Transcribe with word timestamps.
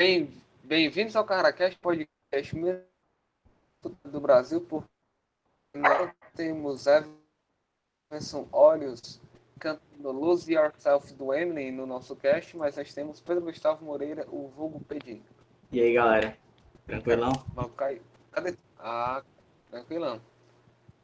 Bem, 0.00 0.32
bem-vindos 0.64 1.14
ao 1.14 1.26
Caracast 1.26 1.78
Podcast 1.78 2.56
do 4.02 4.18
Brasil, 4.18 4.62
por 4.62 4.82
nós 5.76 6.10
temos 6.34 6.86
Everson 6.86 8.48
Olhos 8.50 9.20
cantando 9.58 10.10
Lose 10.10 10.54
Yourself 10.54 11.12
do 11.12 11.34
Eminem 11.34 11.70
no 11.70 11.84
nosso 11.84 12.16
cast, 12.16 12.56
mas 12.56 12.78
nós 12.78 12.94
temos 12.94 13.20
Pedro 13.20 13.44
Gustavo 13.44 13.84
Moreira, 13.84 14.26
o 14.30 14.48
vulgo 14.48 14.80
Pedinho. 14.80 15.22
E 15.70 15.82
aí, 15.82 15.92
galera? 15.92 16.34
Tranquilão? 16.86 17.32
Vamos 17.54 17.72
cair. 17.76 18.00
Cadê? 18.32 18.56
Ah, 18.78 19.22
tranquilão. 19.70 20.18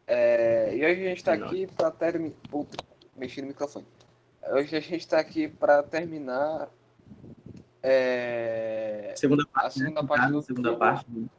É, 0.07 0.75
e 0.75 0.83
hoje 0.83 1.03
a 1.03 1.09
gente 1.09 1.19
está 1.19 1.35
aqui 1.35 1.67
para 1.67 1.91
terminar. 1.91 2.35
Puta, 2.51 2.83
mexi 3.15 3.43
no 3.43 3.49
microfone. 3.49 3.87
Hoje 4.43 4.75
a 4.75 4.81
gente 4.81 5.01
está 5.01 5.21
aqui 5.21 5.49
para 5.49 5.83
terminar. 5.83 6.71
É, 7.89 9.12
segunda 9.14 9.46
parte. 9.46 9.66
A 9.66 9.71
segunda 9.71 10.03
né? 10.03 10.08
parte 10.08 10.32
do 10.32 10.43
segunda 10.43 10.68
filme. 10.71 10.79
parte. 10.81 11.31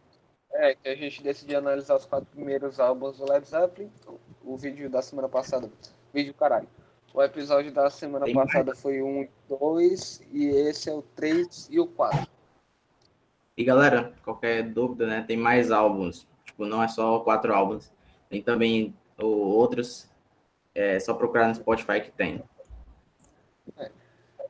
É, 0.53 0.75
que 0.75 0.87
a 0.87 0.95
gente 0.95 1.21
decidiu 1.21 1.57
analisar 1.57 1.97
os 1.97 2.05
quatro 2.05 2.25
primeiros 2.33 2.79
álbuns 2.79 3.17
do 3.17 3.29
Led 3.29 3.45
Zeppelin. 3.45 3.91
O 4.45 4.55
vídeo 4.55 4.89
da 4.89 5.01
semana 5.01 5.27
passada. 5.27 5.69
Vídeo 6.13 6.33
caralho. 6.33 6.69
O 7.13 7.21
episódio 7.21 7.69
da 7.73 7.89
semana 7.89 8.23
Tem 8.23 8.33
passada 8.33 8.73
foi 8.73 9.01
o 9.01 9.07
1 9.07 9.23
e 9.23 9.29
2. 9.49 10.21
E 10.31 10.45
esse 10.45 10.89
é 10.89 10.93
o 10.93 11.01
3 11.01 11.67
e 11.69 11.81
o 11.81 11.87
4. 11.87 12.25
E 13.57 13.63
galera, 13.65 14.13
qualquer 14.23 14.63
dúvida, 14.63 15.05
né? 15.05 15.25
Tem 15.27 15.35
mais 15.35 15.69
álbuns. 15.69 16.25
Tipo, 16.45 16.65
não 16.65 16.81
é 16.81 16.87
só 16.87 17.19
quatro 17.19 17.53
álbuns. 17.53 17.91
Tem 18.29 18.41
também 18.41 18.95
outros. 19.17 20.09
É 20.73 20.97
só 20.99 21.13
procurar 21.13 21.49
no 21.49 21.55
Spotify 21.55 21.99
que 21.99 22.11
tem. 22.11 22.41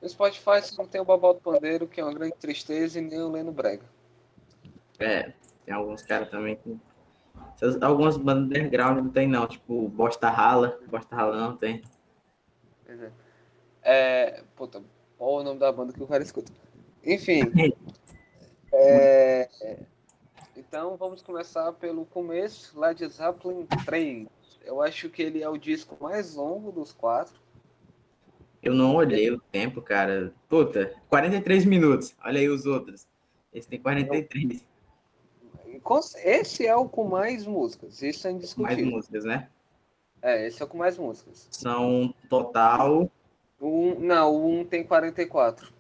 No 0.02 0.10
Spotify 0.10 0.62
você 0.62 0.76
não 0.78 0.88
tem 0.88 1.02
o 1.02 1.06
Babal 1.06 1.34
do 1.34 1.42
Pandeiro, 1.42 1.88
que 1.88 2.00
é 2.00 2.04
uma 2.04 2.14
grande 2.14 2.36
tristeza, 2.36 3.00
e 3.00 3.02
nem 3.02 3.20
o 3.20 3.32
Leno 3.32 3.52
Brega. 3.52 3.84
É, 5.00 5.34
tem 5.66 5.74
alguns 5.74 6.02
caras 6.02 6.30
também 6.30 6.56
que. 6.56 6.78
Algumas 7.82 8.18
bandas 8.18 8.46
underground 8.46 8.98
não 8.98 9.10
tem, 9.10 9.28
não. 9.28 9.48
Tipo, 9.48 9.88
Bosta 9.90 10.30
Rala. 10.30 10.80
Bosta 10.88 11.16
Rala 11.16 11.38
não 11.38 11.58
tem. 11.58 11.84
Pois 12.86 13.02
é. 13.02 13.12
É. 13.84 14.44
Puta, 14.56 14.84
qual 15.18 15.36
o 15.36 15.44
nome 15.44 15.60
da 15.60 15.72
banda 15.72 15.94
que 15.94 16.02
o 16.02 16.08
cara 16.08 16.24
escuta? 16.24 16.52
Enfim. 17.04 17.42
é, 18.74 19.50
Então 20.56 20.98
vamos 20.98 21.22
começar 21.22 21.72
pelo 21.74 22.06
começo, 22.06 22.80
Led 22.80 23.08
Zeppelin 23.08 23.66
3. 23.86 24.28
Eu 24.64 24.82
acho 24.82 25.10
que 25.10 25.22
ele 25.22 25.42
é 25.42 25.50
o 25.50 25.58
disco 25.58 25.98
mais 26.02 26.36
longo 26.36 26.72
dos 26.72 26.92
quatro. 26.92 27.40
Eu 28.68 28.74
não 28.74 28.96
olhei 28.96 29.32
o 29.32 29.40
tempo, 29.40 29.82
cara. 29.82 30.34
Puta, 30.50 30.94
43 31.08 31.64
minutos. 31.64 32.14
Olha 32.22 32.38
aí 32.42 32.50
os 32.50 32.66
outros. 32.66 33.08
Esse 33.54 33.70
tem 33.70 33.80
43. 33.80 34.66
E 35.66 35.80
cons- 35.80 36.16
Esse 36.16 36.68
é 36.68 36.76
o 36.76 36.86
com 36.90 37.06
mais 37.08 37.46
músicas, 37.48 38.02
isso 38.02 38.28
é 38.28 38.32
Mais 38.32 38.38
indiscutível. 38.44 38.86
músicas, 38.88 39.24
né? 39.24 39.48
É, 40.22 40.48
esse 40.48 40.62
é 40.62 40.66
o 40.66 40.68
com 40.68 40.78
mais 40.78 40.98
músicas. 40.98 41.48
São 41.50 42.14
total. 42.30 43.10
Um, 43.62 43.98
não, 44.02 44.36
o 44.36 44.60
1 44.60 44.66
tem 44.66 44.84
44. 44.84 45.72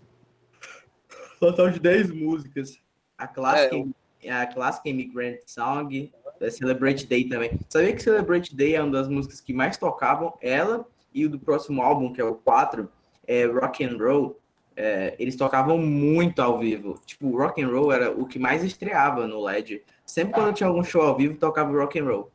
Total 1.38 1.70
de 1.70 1.82
10 1.82 2.10
músicas. 2.12 2.80
A 3.18 3.28
clássica, 3.28 3.76
É, 4.24 4.32
a 4.32 4.48
clássica 4.48 4.88
Immigrant 4.88 5.40
Song, 5.46 6.10
Celebrate 6.52 7.06
Day 7.06 7.28
também. 7.28 7.60
Sabia 7.70 7.94
que 7.94 8.02
Celebrate 8.02 8.56
Day 8.56 8.76
é 8.76 8.82
uma 8.82 8.92
das 8.94 9.10
músicas 9.10 9.42
que 9.42 9.52
mais 9.52 9.76
tocavam? 9.78 10.38
Ela 10.42 10.88
e 11.14 11.26
o 11.26 11.30
do 11.30 11.40
próximo 11.40 11.82
álbum, 11.82 12.12
que 12.14 12.22
é 12.22 12.24
o 12.24 12.36
4, 12.36 12.90
é 13.26 13.46
Rock 13.46 13.84
and 13.84 13.98
Roll. 13.98 14.40
é, 14.78 15.16
eles 15.18 15.36
tocavam 15.36 15.80
muito 15.80 16.40
ao 16.40 16.60
vivo. 16.60 17.02
Tipo, 17.04 17.28
o 17.28 17.38
rock 17.38 17.62
and 17.62 17.68
roll 17.68 17.92
era 17.92 18.12
o 18.12 18.28
que 18.28 18.38
mais 18.38 18.64
estreava 18.64 19.26
no 19.26 19.42
LED. 19.42 19.84
Sempre 20.06 20.36
quando 20.36 20.54
tinha 20.54 20.70
algum 20.70 20.84
show 20.84 21.02
ao 21.02 21.18
vivo, 21.18 21.36
tocava 21.36 21.76
rock 21.76 22.00
and 22.00 22.06
roll. 22.06 22.32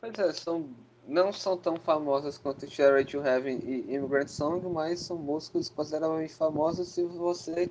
Pois 0.00 0.18
é, 0.18 0.32
são, 0.32 0.68
não 1.06 1.32
são 1.32 1.56
tão 1.56 1.76
famosas 1.76 2.36
quanto 2.36 2.68
Cherry 2.68 3.04
to 3.04 3.24
Heaven 3.24 3.60
e 3.62 3.94
Immigrant 3.94 4.26
Song, 4.26 4.66
mas 4.68 5.00
são 5.00 5.16
músicas 5.16 5.68
consideravelmente 5.68 6.34
famosas 6.34 6.88
se 6.88 7.04
você 7.04 7.70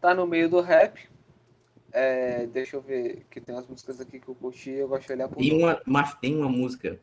tá 0.00 0.14
no 0.14 0.24
meio 0.24 0.48
do 0.48 0.60
rap. 0.60 1.10
É, 1.92 2.46
deixa 2.46 2.76
eu 2.76 2.80
ver, 2.80 3.26
que 3.28 3.40
tem 3.40 3.54
umas 3.54 3.66
músicas 3.66 4.00
aqui 4.00 4.20
que 4.20 4.28
eu 4.28 4.34
curti, 4.34 4.70
eu 4.70 4.88
gosto 4.88 5.08
de 5.08 5.12
olhar 5.12 5.28
por 5.28 5.36
Tem 5.38 5.52
uma, 5.52 5.82
mas 5.84 6.14
tem 6.14 6.36
uma 6.36 6.48
música, 6.48 6.98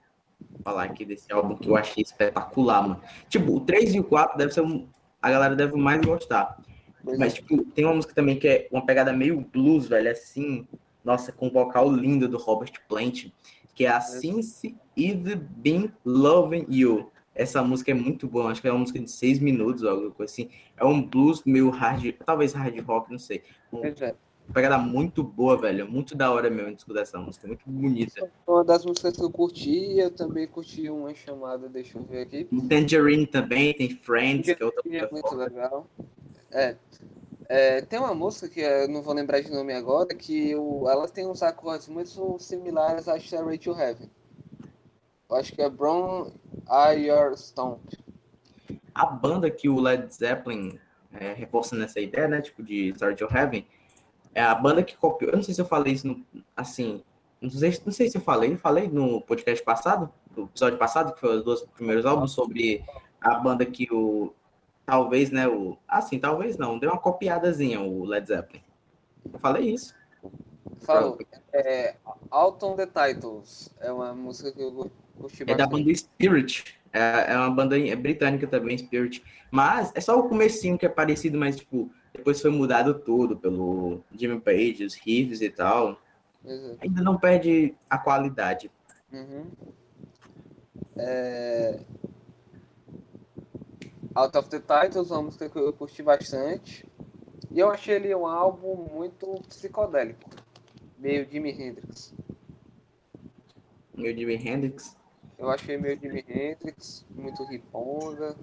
falar 0.64 0.84
aqui 0.84 1.06
desse 1.06 1.32
álbum 1.32 1.56
que 1.56 1.68
eu 1.68 1.76
achei 1.76 2.04
espetacular, 2.04 2.82
mano. 2.82 3.02
Tipo, 3.28 3.56
o 3.56 3.60
3 3.62 3.96
e 3.96 4.00
o 4.00 4.04
4 4.04 4.38
deve 4.38 4.54
ser 4.54 4.62
um, 4.62 4.88
a 5.22 5.30
galera 5.30 5.56
deve 5.56 5.76
mais 5.76 6.02
gostar. 6.06 6.58
Mas, 7.04 7.34
é. 7.34 7.36
tipo, 7.38 7.64
tem 7.72 7.86
uma 7.86 7.96
música 7.96 8.14
também 8.14 8.38
que 8.38 8.48
é 8.48 8.68
uma 8.72 8.86
pegada 8.86 9.14
meio 9.14 9.42
blues, 9.42 9.88
velho, 9.88 10.12
assim, 10.12 10.68
nossa, 11.04 11.32
com 11.32 11.48
um 11.48 11.52
vocal 11.52 11.92
lindo 11.92 12.28
do 12.28 12.38
Robert 12.38 12.74
Plant, 12.88 13.28
que 13.74 13.86
é 13.86 13.90
a 13.90 14.02
Since 14.02 14.76
I've 14.98 15.36
Been 15.36 15.92
Loving 16.06 16.66
You. 16.70 17.12
Essa 17.34 17.64
música 17.64 17.92
é 17.92 17.94
muito 17.94 18.28
boa, 18.28 18.52
acho 18.52 18.62
que 18.62 18.68
é 18.68 18.72
uma 18.72 18.80
música 18.80 19.00
de 19.00 19.10
seis 19.10 19.40
minutos 19.40 19.82
coisa 19.82 20.32
assim. 20.32 20.50
É 20.76 20.84
um 20.84 21.02
blues 21.02 21.42
meio 21.46 21.70
hard, 21.70 22.14
talvez 22.26 22.52
hard 22.52 22.78
rock, 22.82 23.10
não 23.10 23.20
sei. 23.20 23.44
É. 24.02 24.14
pegada 24.54 24.78
muito 24.78 25.24
boa, 25.24 25.58
velho, 25.58 25.90
muito 25.90 26.16
da 26.16 26.32
hora 26.32 26.50
mesmo 26.50 26.72
de 26.72 26.78
escutar 26.78 27.02
essa 27.02 27.18
música, 27.18 27.48
muito 27.48 27.64
bonita. 27.66 28.32
Uma 28.48 28.64
das 28.64 28.86
músicas 28.86 29.16
que 29.16 29.24
eu 29.24 29.32
curti, 29.32 29.98
eu 29.98 30.12
também 30.12 30.48
curti 30.48 30.90
uma 30.90 31.14
chamada, 31.14 31.68
deixa 31.70 31.98
eu 31.98 32.04
ver 32.04 32.22
aqui. 32.22 32.46
Tem 32.46 32.68
Tangerine 32.68 33.28
também, 33.28 33.74
tem 33.74 33.90
Friends, 33.90 34.54
que 34.54 34.62
é 34.62 34.66
outra 34.66 34.82
é 34.86 34.90
música 34.90 35.10
muito 35.12 35.30
foda. 35.30 35.44
legal. 35.46 35.88
É. 36.52 36.76
É, 37.52 37.82
tem 37.82 37.98
uma 37.98 38.14
música 38.14 38.48
que 38.48 38.60
eu 38.60 38.88
não 38.88 39.02
vou 39.02 39.14
lembrar 39.14 39.42
de 39.42 39.50
nome 39.50 39.74
agora, 39.74 40.14
que 40.14 40.56
o, 40.56 40.88
ela 40.88 41.08
tem 41.08 41.26
uns 41.26 41.42
acordes 41.42 41.88
muito 41.88 42.38
similares 42.40 43.08
a 43.08 43.18
Cherry 43.18 43.58
to 43.58 43.72
Heaven. 43.72 44.10
Eu 45.28 45.36
acho 45.36 45.54
que 45.54 45.62
é 45.62 45.70
Brown 45.70 46.32
Your 46.96 47.36
Stone. 47.36 47.80
A 48.94 49.06
banda 49.08 49.50
que 49.50 49.68
o 49.68 49.80
Led 49.80 50.14
Zeppelin 50.14 50.80
é, 51.12 51.34
reforçando 51.34 51.84
essa 51.84 52.00
ideia, 52.00 52.28
né, 52.28 52.42
tipo 52.42 52.62
de 52.62 52.90
Start 52.90 53.18
to 53.18 53.28
Heaven, 53.32 53.66
é 54.34 54.42
a 54.42 54.54
banda 54.56 54.84
que 54.84 54.96
copiou. 54.98 55.32
Eu 55.32 55.38
não 55.38 55.44
sei 55.44 55.54
se 55.54 55.62
eu 55.62 55.66
falei 55.66 55.94
isso, 55.94 56.08
no- 56.08 56.26
assim, 56.56 57.04
não 57.42 57.50
sei, 57.50 57.80
não 57.86 57.92
sei 57.92 58.10
se 58.10 58.18
eu 58.18 58.22
falei, 58.22 58.56
falei 58.58 58.88
no 58.88 59.22
podcast 59.22 59.64
passado, 59.64 60.12
no 60.36 60.44
episódio 60.46 60.78
passado, 60.78 61.14
que 61.14 61.20
foi 61.20 61.38
os 61.38 61.44
dois 61.44 61.62
primeiros 61.76 62.06
álbuns, 62.06 62.32
sobre 62.32 62.84
a 63.22 63.36
banda 63.36 63.66
que 63.66 63.88
o. 63.92 64.34
Talvez, 64.86 65.30
né, 65.30 65.48
o. 65.48 65.78
Assim, 65.88 66.18
talvez 66.20 66.58
não, 66.58 66.80
deu 66.80 66.90
uma 66.92 67.00
copiadazinha 67.00 67.80
o 67.82 68.06
Led 68.06 68.28
Zeppelin. 68.28 68.64
Eu 69.32 69.40
falei 69.40 69.72
isso. 69.74 69.94
Falou. 70.82 71.18
É, 71.54 71.96
Out 72.32 72.64
on 72.66 72.76
the 72.76 72.86
Titles. 72.88 73.74
É 73.80 73.92
uma 73.92 74.14
música 74.14 74.52
que 74.52 74.62
eu 74.62 74.72
gu- 74.72 74.92
curti 75.20 75.44
É 75.44 75.46
da 75.46 75.66
bastante. 75.66 75.84
banda 75.84 75.96
Spirit. 75.96 76.76
É, 76.92 77.34
é 77.34 77.38
uma 77.38 77.52
banda 77.52 77.76
britânica 77.98 78.48
também, 78.48 78.78
Spirit. 78.78 79.24
Mas 79.52 79.92
é 79.96 80.02
só 80.02 80.18
o 80.20 80.28
comecinho 80.28 80.78
que 80.78 80.86
é 80.86 80.90
parecido, 80.90 81.38
mas, 81.38 81.56
tipo, 81.58 81.92
depois 82.14 82.42
foi 82.42 82.52
mudado 82.52 82.94
tudo 82.94 83.38
pelo 83.38 84.02
Jimmy 84.14 84.40
Page, 84.40 84.84
os 84.84 84.96
riffs 84.96 85.42
e 85.42 85.50
tal. 85.50 86.00
Ainda 86.80 87.02
não 87.02 87.18
perde 87.18 87.76
a 87.90 87.98
qualidade. 87.98 88.72
Uhum. 89.12 89.52
É... 90.98 91.80
Out 94.16 94.38
of 94.38 94.50
the 94.50 94.60
Titles, 94.60 95.12
uma 95.12 95.24
música 95.24 95.50
que 95.50 95.58
eu 95.58 95.72
curti 95.74 96.02
bastante. 96.02 96.86
E 97.52 97.60
eu 97.60 97.70
achei 97.70 97.96
ele 97.96 98.14
um 98.14 98.26
álbum 98.26 98.88
muito 98.94 99.42
psicodélico. 99.48 100.30
Meio 100.98 101.28
Jimi 101.30 101.52
Hendrix. 101.52 102.14
Meu 103.96 104.16
Jimi 104.16 104.36
Hendrix. 104.36 104.96
Eu 105.38 105.50
achei 105.50 105.78
meio 105.78 106.00
Jimi 106.00 106.24
Hendrix, 106.28 107.06
muito 107.10 107.44
riponga. 107.46 108.36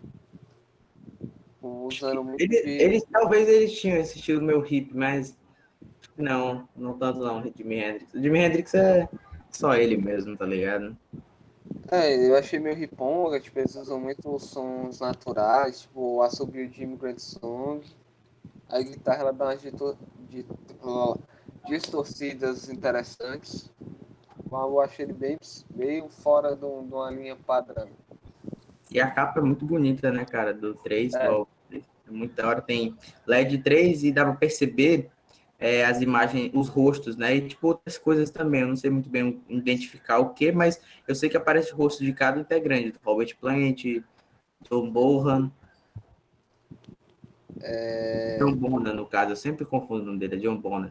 Usando 1.63 2.23
muito 2.25 2.43
Eles, 2.43 2.63
de... 2.63 2.71
eles- 2.71 3.05
talvez 3.11 3.49
eles 3.49 3.79
tinham 3.79 3.97
esse 3.99 4.19
estilo 4.19 4.43
meio 4.43 4.65
hip, 4.65 4.91
mas 4.95 5.37
não, 6.17 6.69
não 6.77 6.99
tanto 6.99 7.19
não, 7.21 7.43
Jimi 7.57 7.77
Hendrix. 7.77 8.15
O 8.15 8.21
Jimi 8.21 8.39
Hendrix 8.39 8.75
é 8.75 9.09
só 9.51 9.75
ele 9.75 9.97
mesmo, 9.97 10.37
tá 10.37 10.47
ligado? 10.47 10.97
É, 11.91 12.29
eu 12.29 12.37
achei 12.37 12.59
meio 12.59 12.75
riponga, 12.77 13.41
tipo, 13.41 13.59
eles 13.59 13.75
usam 13.77 14.01
muito 14.01 14.39
sons 14.39 15.01
naturais, 15.01 15.83
tipo, 15.83 16.17
o 16.17 16.23
assobio 16.23 16.69
de 16.69 16.83
Immigrant 16.83 17.19
Song. 17.19 17.85
A 18.69 18.81
guitarra 18.81 19.21
ela 19.21 19.33
dá 19.33 19.47
umas 19.47 19.63
dito- 19.63 19.97
di- 20.29 20.47
distorcidas 21.67 22.69
interessantes. 22.69 23.71
Mas 24.51 24.63
eu 24.63 24.81
achei 24.81 25.05
ele 25.05 25.13
bem 25.13 25.39
meio 25.75 26.09
fora 26.09 26.55
de, 26.55 26.61
de 26.61 26.65
uma 26.67 27.11
linha 27.11 27.37
padrão. 27.37 27.89
E 28.97 29.01
a 29.01 29.11
capa 29.11 29.41
é 29.41 29.43
muito 29.43 29.67
bonita, 29.67 30.11
né, 30.11 30.25
cara, 30.25 30.55
do 30.55 30.73
3. 30.73 31.13
É. 31.13 31.29
ó, 31.29 31.45
é 31.71 32.11
muito 32.11 32.35
da 32.35 32.49
hora. 32.49 32.63
Tem 32.63 32.97
LED 33.27 33.59
3 33.59 34.05
e 34.05 34.11
dá 34.11 34.25
pra 34.25 34.33
perceber 34.33 35.11
é, 35.59 35.85
as 35.85 36.01
imagens, 36.01 36.51
os 36.55 36.71
rostos, 36.71 37.15
né? 37.15 37.37
E, 37.37 37.47
tipo, 37.47 37.67
outras 37.67 37.99
coisas 37.99 38.31
também. 38.31 38.63
Eu 38.63 38.69
não 38.69 38.77
sei 38.77 38.89
muito 38.89 39.11
bem 39.11 39.43
identificar 39.51 40.19
o 40.19 40.31
que, 40.31 40.51
mas 40.51 40.81
eu 41.07 41.15
sei 41.15 41.29
que 41.29 41.37
aparece 41.37 41.75
o 41.75 41.77
rosto 41.77 42.03
de 42.03 42.11
cada 42.15 42.41
integrante. 42.41 42.93
Do 42.93 42.99
Robert 43.05 43.37
Plant, 43.39 43.83
Tom 44.67 44.91
Bohan. 44.91 45.53
É... 47.61 48.39
John 48.39 48.55
Bonham, 48.55 48.95
no 48.95 49.05
caso, 49.05 49.33
eu 49.33 49.37
sempre 49.37 49.67
confundo 49.67 50.05
o 50.05 50.07
nome 50.07 50.19
dele, 50.19 50.37
é 50.37 50.39
John 50.39 50.57
Bonham. 50.57 50.91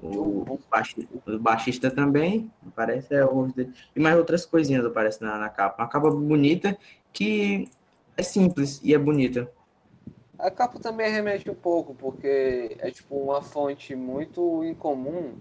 O, 0.00 0.42
o, 0.42 1.38
baixista, 1.40 1.90
também 1.90 2.50
aparece, 2.66 3.14
é 3.14 3.24
o. 3.24 3.48
E 3.96 4.00
mais 4.00 4.16
outras 4.16 4.46
coisinhas 4.46 4.84
aparecem 4.84 5.26
na, 5.26 5.38
na 5.38 5.48
capa. 5.48 5.82
Uma 5.82 5.88
capa 5.88 6.10
bonita 6.10 6.78
que 7.12 7.68
é 8.16 8.22
simples 8.22 8.80
e 8.82 8.94
é 8.94 8.98
bonita. 8.98 9.50
A 10.38 10.52
capa 10.52 10.78
também 10.78 11.10
remete 11.10 11.50
um 11.50 11.54
pouco, 11.54 11.94
porque 11.94 12.76
é 12.78 12.90
tipo 12.92 13.16
uma 13.16 13.42
fonte 13.42 13.96
muito 13.96 14.62
incomum, 14.64 15.34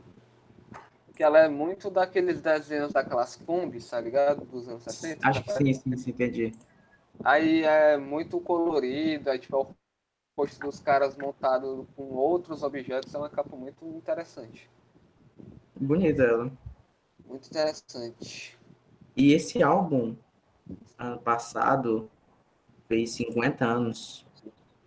que 1.15 1.21
ela 1.21 1.39
é 1.39 1.48
muito 1.48 1.92
daqueles 1.92 2.42
desenhos 2.42 2.92
daquelas 2.92 3.36
combis, 3.36 3.88
tá 3.88 4.01
ligado? 4.01 4.44
Dos 4.44 4.68
anos 4.68 4.83
60. 4.83 5.27
Acho 5.27 5.44
que 5.44 5.51
sim, 5.51 5.74
sim, 5.74 5.98
sim, 5.98 6.09
entendi. 6.09 6.51
Aí 7.24 7.63
é 7.63 7.95
muito 7.98 8.39
colorido, 8.39 9.30
é 9.30 9.38
tipo 9.38 9.56
é 9.56 9.59
o 9.59 9.75
rosto 10.38 10.60
dos 10.60 10.80
caras 10.80 11.18
montado 11.18 11.88
com 11.95 12.04
outros 12.13 12.62
objetos, 12.62 13.13
é 13.13 13.18
uma 13.18 13.30
capa 13.30 13.56
muito 13.56 13.84
interessante. 13.88 14.69
Bonita 15.75 16.22
ela. 16.22 16.51
Muito 17.25 17.48
interessante. 17.48 18.57
E 19.16 19.34
esse 19.34 19.63
álbum, 19.63 20.16
ano 20.98 21.19
passado, 21.19 22.10
fez 22.88 23.12
50 23.13 23.66
anos. 23.66 24.25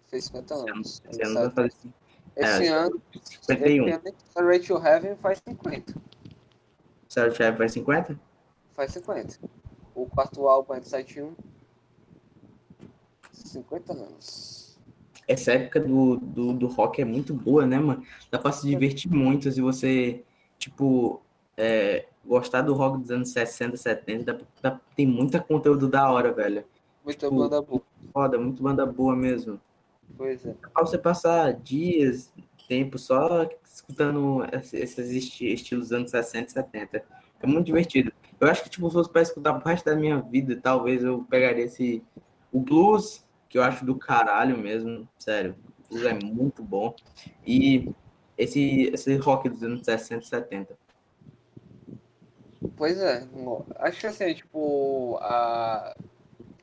Fez 0.09 0.27
50 0.27 0.55
anos. 0.55 1.03
Esse 1.11 1.23
ano 1.23 1.35
vai 1.35 1.51
fazer 1.51 1.91
Esse 2.37 2.67
É, 2.67 2.69
ano, 2.69 3.03
51. 3.25 3.89
esse 3.89 3.93
ano, 3.93 4.17
Stairway 4.29 4.61
to 4.61 4.79
Heaven 4.79 5.17
faz 5.17 5.43
50. 5.47 5.95
Sarah 7.09 7.35
Chef 7.35 7.59
vai 7.59 7.69
50? 7.69 8.21
Faz 8.75 8.93
50. 8.93 9.39
O 9.97 10.07
quarto 10.07 10.49
álbum 10.49 10.75
é 10.75 10.81
de 10.81 10.89
71. 10.89 11.35
50 13.33 13.93
anos. 13.93 14.70
Essa 15.33 15.53
época 15.53 15.79
do, 15.81 16.17
do, 16.17 16.53
do 16.53 16.67
rock 16.67 17.01
é 17.01 17.05
muito 17.05 17.33
boa, 17.33 17.65
né, 17.67 17.79
mano? 17.79 18.03
Dá 18.31 18.39
pra 18.39 18.51
se 18.53 18.67
divertir 18.67 19.11
muito 19.13 19.51
se 19.53 19.61
você, 19.61 20.25
tipo, 20.59 21.23
é, 21.57 22.07
gostar 22.27 22.63
do 22.63 22.75
rock 22.75 22.99
dos 22.99 23.11
anos 23.11 23.31
60, 23.31 23.77
70. 23.77 24.33
Dá, 24.33 24.39
dá- 24.71 24.81
tem 24.97 25.07
muita 25.07 25.39
conteúdo 25.39 25.87
da 25.89 26.11
hora, 26.11 26.33
velho. 26.33 26.65
Muita 27.05 27.27
Tipo, 27.27 27.37
banda 27.39 27.63
boa. 27.63 27.83
Foda, 28.13 28.39
muito 28.39 28.63
banda 28.63 28.85
boa 28.85 29.15
mesmo. 29.15 29.61
Pois 30.17 30.45
é. 30.45 30.55
Dá 30.61 30.69
pra 30.69 30.83
você 30.85 30.99
passar 30.99 31.53
dias, 31.55 32.33
tempo 32.69 32.99
só 32.99 33.49
escutando 33.65 34.45
esse- 34.53 34.77
esses 34.79 35.11
esti- 35.13 35.53
estilos 35.53 35.91
dos 35.91 35.93
anos 35.93 36.11
60 36.11 36.49
e 36.49 36.53
70. 36.53 37.05
É 37.41 37.47
muito 37.47 37.67
divertido. 37.67 38.13
Eu 38.41 38.49
acho 38.49 38.65
que, 38.65 38.71
tipo, 38.71 38.89
se 38.89 38.95
fosse 38.95 39.11
pra 39.11 39.23
escutar 39.23 39.55
pro 39.55 39.69
resto 39.69 39.85
da 39.85 39.95
minha 39.95 40.21
vida, 40.21 40.59
talvez 40.61 41.05
eu 41.05 41.25
pegaria 41.31 41.65
esse. 41.67 42.03
O 42.53 42.59
blues, 42.61 43.25
que 43.51 43.59
eu 43.59 43.63
acho 43.63 43.85
do 43.85 43.97
caralho 43.97 44.57
mesmo, 44.57 45.07
sério. 45.19 45.57
O 45.91 45.95
blues 45.95 46.07
é 46.07 46.15
muito 46.15 46.63
bom. 46.63 46.95
E 47.45 47.93
esse, 48.39 48.85
esse 48.95 49.17
rock 49.17 49.49
dos 49.49 49.63
anos 49.63 49.85
60 49.85 50.25
e 50.25 50.29
70. 50.29 50.79
Pois 52.77 52.99
é. 52.99 53.27
Acho 53.77 54.01
que 54.01 54.07
assim, 54.07 54.33
tipo, 54.33 55.19
a. 55.21 55.97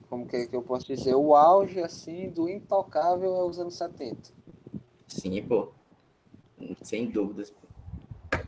Como 0.10 0.25
que, 0.25 0.48
que 0.48 0.56
eu 0.56 0.62
posso 0.62 0.88
dizer? 0.88 1.13
O 1.13 1.36
auge, 1.36 1.81
assim, 1.84 2.30
do 2.30 2.48
intocável 2.48 3.36
é 3.36 3.44
os 3.44 3.60
anos 3.60 3.75
70. 3.75 4.31
Sim, 5.07 5.44
pô. 5.44 5.74
Sem 6.81 7.12
dúvidas. 7.12 7.54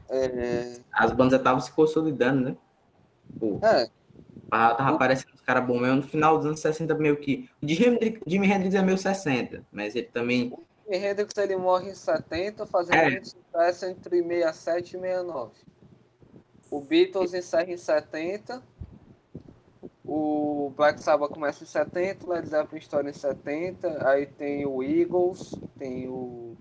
É. 0.10 0.80
As 0.94 1.12
bandas 1.12 1.40
estavam 1.40 1.60
se 1.60 1.72
consolidando, 1.72 2.42
né? 2.42 2.58
Pô, 3.38 3.60
É, 3.62 3.90
tava 4.50 4.76
tava 4.76 4.96
aparecendo 4.96 5.34
os 5.34 5.42
caras 5.42 5.66
bons 5.66 5.80
mesmo. 5.82 5.96
No 5.98 6.04
final 6.04 6.38
dos 6.38 6.46
anos 6.46 6.60
60, 6.60 6.94
meio 6.96 7.18
que. 7.18 7.50
O 7.62 7.68
Jimi 7.68 7.86
Hendrix, 7.96 8.22
Jimi 8.26 8.48
Hendrix 8.52 8.76
é 8.76 8.82
meio 8.82 8.98
60, 8.98 9.64
mas 9.72 9.96
ele 9.96 10.08
também. 10.08 10.52
o 10.86 10.94
Hendrix 10.94 11.38
ele 11.38 11.56
morre 11.56 11.92
em 11.92 11.96
70, 11.96 12.66
fazendo 12.66 12.96
É. 12.96 13.22
sucesso 13.24 13.86
entre 13.86 14.22
67 14.24 14.98
e 14.98 15.00
69. 15.00 15.52
O 16.72 16.82
Beatles 16.82 17.34
encerra 17.34 17.72
em 17.72 17.78
70. 17.78 18.62
O 20.06 20.74
Black 20.76 21.02
Sabbath 21.04 21.32
começa 21.32 21.64
em 21.64 21.68
70, 21.68 22.26
o 22.26 22.30
Led 22.32 22.48
Zeppelin 22.48 22.80
estoura 22.80 23.10
em 23.10 23.14
70, 23.14 24.08
aí 24.10 24.26
tem 24.26 24.66
o 24.66 24.82
Eagles, 24.82 25.54
tem 25.78 26.08
o. 26.08 26.58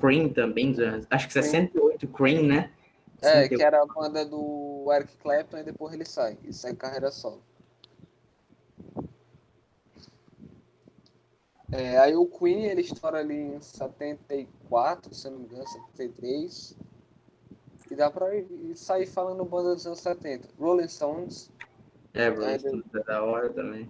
Cream 0.00 0.28
também, 0.30 0.74
acho 1.10 1.26
que 1.28 1.32
68, 1.32 2.08
Cream, 2.08 2.42
né? 2.42 2.70
É, 3.20 3.42
68. 3.48 3.56
que 3.56 3.62
era 3.64 3.82
a 3.82 3.86
banda 3.86 4.24
do 4.24 4.86
Eric 4.92 5.16
Clapton 5.18 5.58
e 5.58 5.62
depois 5.64 5.92
ele 5.92 6.04
sai. 6.04 6.38
E 6.44 6.52
sai 6.52 6.74
carreira 6.74 7.10
solo. 7.10 7.42
É, 11.70 11.98
aí 11.98 12.16
o 12.16 12.26
Queen 12.26 12.64
ele 12.64 12.80
estoura 12.80 13.18
ali 13.18 13.34
em 13.34 13.60
74, 13.60 15.14
se 15.14 15.26
eu 15.26 15.32
não 15.32 15.40
me 15.40 15.44
engano, 15.46 15.66
73. 15.68 16.76
E 17.90 17.94
dá 17.94 18.10
pra 18.10 18.34
ir- 18.34 18.74
sair 18.74 19.06
falando 19.06 19.44
banda 19.44 19.74
dos 19.74 19.86
anos 19.86 20.00
70. 20.00 20.48
Rolling 20.58 20.88
Stones, 20.88 21.50
É, 22.14 22.28
Rolling 22.28 22.58
Stones 22.58 22.84
é 22.94 23.02
da 23.02 23.22
hora 23.22 23.50
também. 23.50 23.88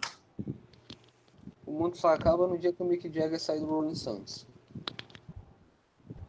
o 1.67 1.71
mundo 1.73 1.97
só 1.97 2.09
acaba 2.09 2.47
no 2.49 2.59
dia 2.59 2.73
que 2.73 2.83
o 2.83 2.87
Mick 2.87 3.05
Jagger 3.13 3.39
sai 3.39 3.61
do 3.61 3.67
Rolling 3.67 3.95
Stones. 3.95 4.47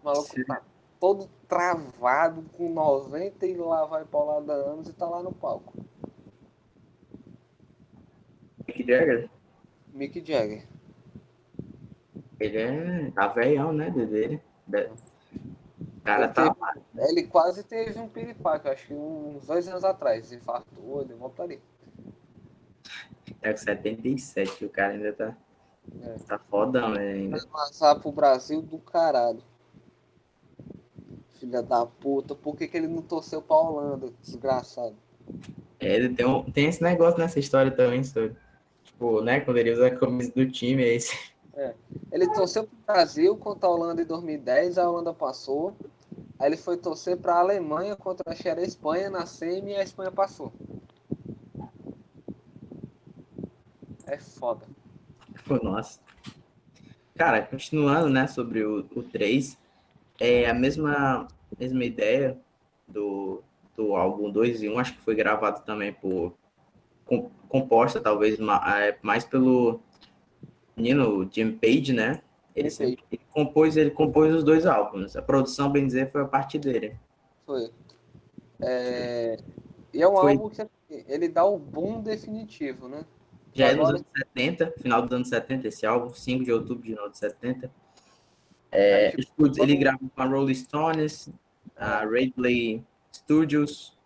O 0.02 0.06
maluco 0.06 0.30
Sim. 0.36 0.44
tá 0.46 0.62
todo 1.00 1.28
travado, 1.48 2.44
com 2.58 2.72
90 2.74 3.46
e 3.46 3.56
lá 3.56 3.86
vai 3.86 4.06
paulada 4.06 4.54
anos 4.54 4.88
e 4.90 4.94
tá 4.94 5.08
lá 5.08 5.24
no 5.24 5.32
palco. 5.34 5.74
Mick 8.68 8.86
Jagger, 8.86 9.30
Mick 9.94 10.24
Jagger. 10.26 10.68
ele 12.40 12.58
é. 12.58 13.12
Tá 13.12 13.28
velhão, 13.28 13.74
né? 13.74 13.90
Dele. 13.90 14.42
De- 14.68 14.90
O 15.82 16.02
cara 16.04 16.26
Ele 16.26 16.34
tá. 16.34 16.56
Ele 16.96 17.24
quase 17.28 17.64
teve 17.64 18.00
um 18.00 18.08
piripaque, 18.08 18.68
acho 18.68 18.88
que 18.88 18.94
uns 18.94 19.46
dois 19.48 19.68
anos 19.68 19.84
atrás. 19.84 20.32
Infartou, 20.32 21.04
deu 21.06 21.18
uma 21.18 21.30
ali. 21.44 21.62
É 23.42 23.52
com 23.52 23.58
77, 23.60 24.66
o 24.66 24.70
cara 24.70 24.94
ainda 24.94 25.14
tá. 25.14 25.38
É. 26.02 26.16
Tá 26.28 26.38
fodão 26.40 26.96
ele 26.96 27.22
ainda. 27.24 27.38
Vai 27.38 27.48
passar 27.48 27.96
pro 28.00 28.12
Brasil 28.12 28.62
do 28.62 28.78
caralho. 28.80 29.42
Filha 31.40 31.62
da 31.62 31.86
puta, 31.86 32.36
por 32.36 32.56
que, 32.56 32.68
que 32.68 32.78
ele 32.78 32.88
não 32.88 33.02
torceu 33.02 33.42
pra 33.42 33.56
Holanda, 33.56 34.12
desgraçado? 34.22 34.96
É, 35.80 36.10
tem, 36.10 36.26
um, 36.26 36.44
tem 36.44 36.66
esse 36.66 36.84
negócio 36.84 37.18
nessa 37.20 37.40
história 37.40 37.72
também, 37.72 38.04
sobre. 38.04 38.36
Tipo, 38.84 39.22
né? 39.22 39.40
Quando 39.40 39.58
ele 39.58 39.72
usa 39.72 39.88
a 39.88 39.96
camisa 39.96 40.32
do 40.36 40.50
time, 40.50 40.84
é 40.84 40.96
esse. 40.96 41.18
Ele 42.12 42.28
torceu 42.32 42.64
pro 42.64 42.78
Brasil 42.86 43.36
contra 43.36 43.68
a 43.68 43.72
Holanda 43.72 44.02
em 44.02 44.06
2010, 44.06 44.78
a 44.78 44.90
Holanda 44.90 45.14
passou. 45.14 45.76
Aí 46.38 46.48
ele 46.48 46.58
foi 46.58 46.78
torcer 46.78 47.18
pra 47.18 47.40
Alemanha 47.40 47.96
contra 47.96 48.32
a 48.32 48.62
Espanha 48.62 49.10
na 49.10 49.26
semi 49.26 49.72
e 49.72 49.76
a 49.76 49.84
Espanha 49.84 50.12
passou. 50.12 50.54
É 54.06 54.18
foda. 54.18 54.66
Nossa. 55.62 56.00
Cara, 57.16 57.42
continuando, 57.42 58.10
né, 58.10 58.28
sobre 58.28 58.64
o, 58.64 58.88
o 58.96 59.04
3, 59.04 59.58
é 60.20 60.50
a 60.50 60.54
mesma, 60.54 61.28
mesma 61.60 61.84
ideia 61.84 62.38
do, 62.88 63.42
do 63.76 63.96
álbum 63.96 64.30
2 64.32 64.62
e 64.64 64.70
1, 64.70 64.80
acho 64.80 64.94
que 64.96 65.02
foi 65.02 65.16
gravado 65.16 65.62
também 65.66 65.94
por. 65.94 66.34
com- 67.06 67.30
composta, 67.48 68.00
talvez, 68.00 68.38
é, 68.40 68.98
mais 69.02 69.24
pelo 69.26 69.80
menino 70.78 71.28
Jim 71.32 71.52
Page, 71.58 71.94
né? 71.94 72.22
Ele, 72.56 72.70
sempre, 72.70 73.04
ele 73.12 73.22
compôs, 73.32 73.76
ele 73.78 73.90
compôs 73.92 74.34
os 74.34 74.44
dois 74.44 74.66
álbuns. 74.66 75.16
A 75.16 75.22
produção, 75.22 75.72
bem 75.72 75.86
dizer, 75.88 76.12
foi 76.12 76.22
a 76.22 76.26
partir 76.26 76.60
dele. 76.60 76.96
Foi. 77.46 77.72
É, 78.62 79.38
E 79.94 80.02
é 80.02 80.08
um 80.08 80.16
Foi. 80.16 80.34
álbum 80.34 80.50
que 80.50 80.62
ele 81.08 81.28
dá 81.30 81.44
o 81.46 81.58
boom 81.58 82.02
definitivo, 82.02 82.88
né? 82.88 83.06
Já 83.54 83.68
é 83.70 83.74
nos 83.74 83.90
Agora- 83.90 83.98
anos 83.98 84.08
70, 84.16 84.74
final 84.80 85.02
dos 85.02 85.12
anos 85.12 85.30
70, 85.30 85.68
esse 85.68 85.86
álbum, 85.86 86.14
5 86.14 86.44
de 86.44 86.52
outubro 86.52 86.84
de 86.84 86.90
1970. 86.90 87.72
É, 88.72 89.08
Aí, 89.08 89.24
tipo, 89.24 89.48
ele 89.62 89.76
gravou 89.76 90.10
com 90.10 90.22
a 90.22 90.26
Rolling 90.26 90.54
Stones, 90.54 91.30
a 91.76 92.00
Radley 92.00 92.86
Studios, 93.12 93.98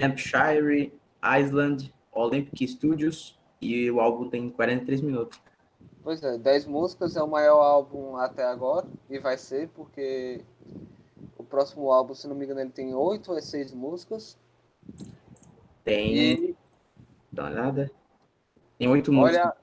Hampshire, 0.00 0.92
Island, 1.22 1.92
Olympic 2.12 2.66
Studios, 2.68 3.38
e 3.60 3.90
o 3.90 4.00
álbum 4.00 4.28
tem 4.28 4.48
43 4.48 5.00
minutos. 5.02 5.40
Pois 6.02 6.22
é, 6.22 6.36
10 6.36 6.66
músicas 6.66 7.16
é 7.16 7.22
o 7.22 7.28
maior 7.28 7.62
álbum 7.62 8.16
até 8.16 8.44
agora, 8.44 8.86
e 9.08 9.18
vai 9.18 9.36
ser, 9.36 9.68
porque 9.68 10.40
o 11.36 11.44
próximo 11.44 11.92
álbum, 11.92 12.14
se 12.14 12.26
não 12.26 12.34
me 12.34 12.44
engano, 12.44 12.60
ele 12.60 12.70
tem 12.70 12.94
8 12.94 13.32
ou 13.32 13.40
6 13.40 13.72
músicas. 13.72 14.36
Tem. 15.84 16.16
E 16.16 16.56
Dá 17.32 17.46
olhada. 17.46 17.90
Tem 18.78 18.88
oito 18.88 19.10
músicas. 19.10 19.46
olha, 19.46 19.56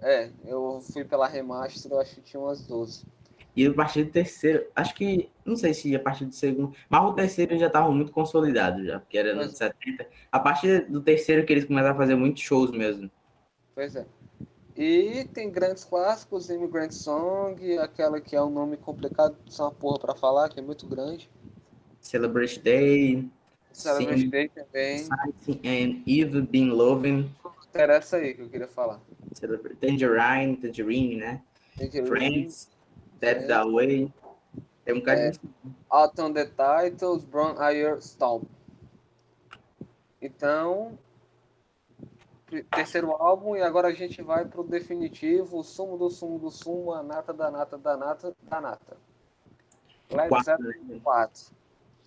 é, 0.00 0.30
eu 0.46 0.80
fui 0.92 1.04
pela 1.04 1.26
remaster, 1.26 1.92
eu 1.92 2.00
acho 2.00 2.14
que 2.14 2.22
tinha 2.22 2.40
umas 2.40 2.66
12. 2.66 3.04
E 3.56 3.66
a 3.66 3.72
partir 3.72 4.04
do 4.04 4.10
terceiro, 4.10 4.66
acho 4.74 4.94
que, 4.94 5.30
não 5.44 5.56
sei 5.56 5.72
se 5.72 5.94
a 5.94 6.00
partir 6.00 6.24
do 6.24 6.34
segundo, 6.34 6.74
mas 6.88 7.04
o 7.04 7.12
terceiro 7.12 7.56
já 7.58 7.68
estava 7.68 7.90
muito 7.90 8.10
consolidado 8.10 8.84
já, 8.84 8.98
porque 8.98 9.16
era 9.16 9.32
nos 9.34 9.46
Mas- 9.46 9.58
70. 9.58 10.06
A 10.32 10.40
partir 10.40 10.86
do 10.90 11.00
terceiro 11.00 11.46
que 11.46 11.52
eles 11.52 11.64
começaram 11.64 11.94
a 11.94 11.98
fazer 11.98 12.16
muitos 12.16 12.42
shows 12.42 12.70
mesmo. 12.72 13.08
Pois 13.74 13.94
é. 13.94 14.06
E 14.76 15.24
tem 15.32 15.50
grandes 15.52 15.84
clássicos, 15.84 16.50
Immigrant 16.50 16.90
Song, 16.90 17.78
aquela 17.78 18.20
que 18.20 18.34
é 18.34 18.42
um 18.42 18.50
nome 18.50 18.76
complicado, 18.76 19.36
só 19.46 19.64
uma 19.66 19.70
porra 19.72 20.00
pra 20.00 20.14
falar, 20.16 20.48
que 20.48 20.58
é 20.58 20.62
muito 20.62 20.84
grande. 20.88 21.30
Celebrate 22.00 22.58
Day. 22.60 23.30
Celebrate 23.72 24.26
Day 24.28 24.48
também. 24.48 25.08
And 25.64 26.02
You've 26.06 26.42
Been 26.42 26.70
Loving. 26.70 27.30
Era 27.72 27.94
essa 27.94 28.16
aí 28.16 28.34
que 28.34 28.42
eu 28.42 28.48
queria 28.48 28.68
falar. 28.68 29.00
Celebrate 29.32 29.76
Tangerine, 29.76 30.56
Tangerine, 30.56 31.16
né? 31.16 31.42
Tangerine. 31.76 32.08
Friends, 32.08 32.68
That's 33.24 33.44
É. 33.44 33.46
That 33.48 33.70
Way. 33.70 34.12
Tem 34.84 34.94
um 34.94 35.00
cara 35.00 35.20
É. 35.20 35.30
de 35.30 35.40
Out 35.90 36.20
on 36.20 36.32
the 36.32 36.44
Titles, 36.46 37.24
Brown 37.24 37.54
Iron 37.70 38.00
Stomp. 38.00 38.44
Então, 40.20 40.98
terceiro 42.70 43.12
álbum, 43.12 43.56
e 43.56 43.62
agora 43.62 43.88
a 43.88 43.92
gente 43.92 44.22
vai 44.22 44.44
pro 44.44 44.62
definitivo, 44.62 45.58
o 45.58 45.62
sumo 45.64 45.96
do 45.98 46.10
sumo 46.10 46.38
do 46.38 46.50
sumo, 46.50 46.92
a 46.92 47.02
nata 47.02 47.32
da 47.32 47.50
nata 47.50 47.76
da 47.78 47.96
nata 47.96 48.34
da 48.42 48.60
nata. 48.60 48.96
Led 50.10 50.44
Zeppelin 50.44 50.84
né? 50.84 51.00
4. 51.02 51.52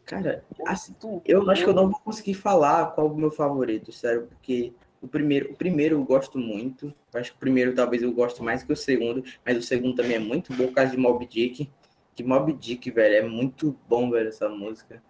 Cara, 0.05 0.43
assim, 0.65 0.95
eu 1.25 1.49
acho 1.49 1.63
que 1.63 1.69
eu 1.69 1.73
não 1.73 1.89
vou 1.89 1.99
conseguir 1.99 2.35
falar 2.35 2.91
qual 2.91 3.07
é 3.07 3.11
o 3.11 3.15
meu 3.15 3.29
favorito, 3.29 3.91
sério, 3.91 4.27
porque 4.27 4.73
o 5.01 5.07
primeiro, 5.07 5.51
o 5.51 5.55
primeiro 5.55 5.95
eu 5.95 6.03
gosto 6.03 6.37
muito. 6.37 6.93
Eu 7.13 7.19
acho 7.19 7.31
que 7.31 7.37
o 7.37 7.39
primeiro 7.39 7.73
talvez 7.75 8.01
eu 8.01 8.11
goste 8.11 8.41
mais 8.41 8.63
que 8.63 8.73
o 8.73 8.75
segundo, 8.75 9.23
mas 9.45 9.57
o 9.57 9.61
segundo 9.61 9.95
também 9.95 10.15
é 10.15 10.19
muito 10.19 10.53
bom 10.53 10.67
por 10.67 10.73
causa 10.73 10.91
de 10.91 10.97
Mob 10.97 11.25
Dick. 11.25 11.69
Que 12.15 12.23
Mob 12.23 12.51
Dick, 12.53 12.89
velho, 12.89 13.15
é 13.15 13.21
muito 13.29 13.77
bom, 13.87 14.09
velho, 14.09 14.29
essa 14.29 14.49
música. 14.49 15.01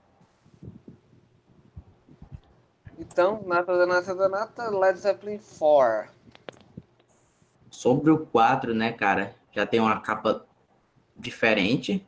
Então, 3.00 3.44
nata 3.46 3.78
da 3.78 3.86
nata 3.86 4.16
da 4.16 4.28
nata, 4.28 4.70
Led 4.70 4.98
Zeppelin 5.00 5.40
4. 5.60 6.10
Sobre 7.70 8.10
o 8.12 8.26
4, 8.26 8.74
né, 8.74 8.92
cara, 8.92 9.36
já 9.52 9.66
tem 9.66 9.80
uma 9.80 10.02
capa 10.02 10.46
diferente. 11.16 12.06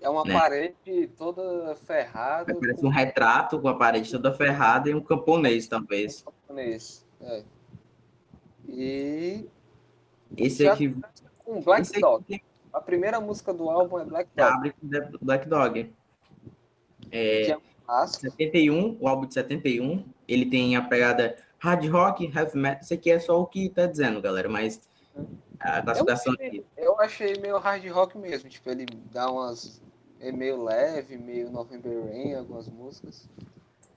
É 0.00 0.08
uma 0.08 0.24
Né? 0.24 0.32
parede 0.36 1.06
toda 1.16 1.76
ferrada. 1.76 2.54
Parece 2.58 2.84
um 2.84 2.88
retrato 2.88 3.60
com 3.60 3.68
a 3.68 3.74
parede 3.76 4.10
toda 4.10 4.32
ferrada 4.32 4.90
e 4.90 4.94
um 4.94 5.00
camponês, 5.00 5.68
talvez. 5.68 6.24
japonês. 6.24 7.06
É. 7.22 7.42
E 8.68 9.46
Esse 10.36 10.64
Já- 10.64 10.72
aqui, 10.72 10.94
com 11.44 11.60
Black 11.60 11.82
esse 11.82 12.00
Dog. 12.00 12.24
aqui 12.24 12.42
A 12.72 12.80
primeira 12.80 13.20
música 13.20 13.52
do 13.52 13.68
álbum 13.68 13.98
é 13.98 14.04
Black 14.04 14.30
Dog. 14.34 14.50
abre 14.52 14.72
com 14.72 14.88
Black 15.24 15.46
Dog. 15.48 15.92
É, 17.10 17.44
Que 17.44 17.52
é 17.52 17.56
um 17.58 17.60
clássico. 17.84 18.20
71, 18.30 18.96
o 19.00 19.06
álbum 19.08 19.26
de 19.26 19.34
71, 19.34 20.04
ele 20.26 20.46
tem 20.46 20.74
a 20.76 20.82
pegada 20.82 21.36
hard 21.58 21.84
rock, 21.90 22.24
heavy 22.34 22.56
metal. 22.58 22.80
Isso 22.82 22.94
aqui 22.94 23.10
é 23.10 23.18
só 23.18 23.40
o 23.40 23.46
que 23.46 23.68
tá 23.68 23.86
dizendo, 23.86 24.20
galera, 24.22 24.48
mas 24.48 24.80
a 25.60 25.80
Eu 25.80 26.08
achei, 26.12 26.64
eu 26.78 26.98
achei 27.00 27.34
meio 27.40 27.58
hard 27.58 27.84
rock 27.88 28.16
mesmo. 28.16 28.48
Tipo, 28.48 28.70
ele 28.70 28.86
dá 29.12 29.30
umas. 29.30 29.80
É 30.18 30.30
meio 30.32 30.62
leve, 30.62 31.16
meio 31.18 31.50
November 31.50 32.04
Rain, 32.06 32.34
algumas 32.34 32.68
músicas. 32.68 33.28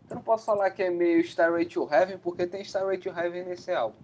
Eu 0.09 0.15
não 0.17 0.21
posso 0.24 0.45
falar 0.45 0.69
que 0.71 0.83
é 0.83 0.89
meio 0.89 1.19
Starway 1.21 1.65
to 1.65 1.88
Heaven, 1.91 2.17
porque 2.19 2.45
tem 2.45 2.62
Starway 2.62 2.97
to 2.97 3.09
Heaven 3.09 3.45
nesse 3.45 3.71
álbum. 3.71 3.97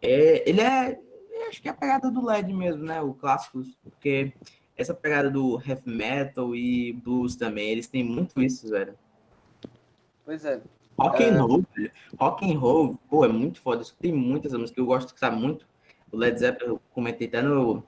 É, 0.00 0.48
ele 0.48 0.60
é, 0.60 0.98
eu 1.30 1.48
acho 1.48 1.60
que 1.60 1.68
é 1.68 1.70
a 1.70 1.74
pegada 1.74 2.10
do 2.10 2.24
LED 2.24 2.52
mesmo, 2.52 2.82
né? 2.84 3.00
O 3.02 3.14
clássico, 3.14 3.62
porque 3.82 4.32
essa 4.76 4.94
pegada 4.94 5.30
do 5.30 5.60
heavy 5.66 5.88
metal 5.90 6.54
e 6.54 6.92
blues 6.92 7.36
também, 7.36 7.70
eles 7.70 7.86
têm 7.86 8.02
muito 8.04 8.40
isso, 8.42 8.68
velho. 8.68 8.94
Pois 10.24 10.44
é. 10.44 10.60
Rock 10.98 11.22
É. 11.22 11.28
and 11.28 11.42
roll, 11.44 11.64
velho. 11.76 11.92
Rock 12.18 12.52
and 12.52 12.58
roll, 12.58 12.98
pô, 13.08 13.24
é 13.24 13.28
muito 13.28 13.60
foda. 13.60 13.78
Eu 13.78 13.82
escutei 13.82 14.12
muitas 14.12 14.52
músicas 14.52 14.70
que 14.72 14.80
eu 14.80 14.86
gosto 14.86 15.06
de 15.06 15.12
escutar 15.14 15.30
muito. 15.30 15.66
O 16.10 16.16
Led 16.16 16.38
Zeppelin, 16.38 16.70
eu 16.70 16.80
comentei 16.92 17.26
até 17.26 17.42
no, 17.42 17.82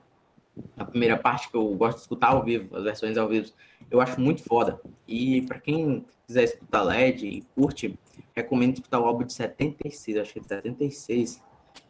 na 0.75 0.85
primeira 0.85 1.17
parte 1.17 1.49
que 1.49 1.55
eu 1.55 1.67
gosto 1.75 1.97
de 1.97 2.01
escutar 2.03 2.31
ao 2.31 2.43
vivo, 2.43 2.75
as 2.75 2.83
versões 2.83 3.17
ao 3.17 3.27
vivo. 3.27 3.51
Eu 3.89 4.01
acho 4.01 4.19
muito 4.19 4.43
foda. 4.43 4.79
E 5.07 5.41
pra 5.43 5.59
quem 5.59 6.05
quiser 6.25 6.43
escutar 6.43 6.83
LED 6.83 7.25
e 7.25 7.41
curte, 7.55 7.97
recomendo 8.35 8.75
escutar 8.75 8.99
o 8.99 9.05
álbum 9.05 9.23
de 9.23 9.33
76, 9.33 10.17
acho 10.17 10.33
que 10.33 10.39
é 10.39 10.41
de 10.41 10.47
76. 10.47 11.41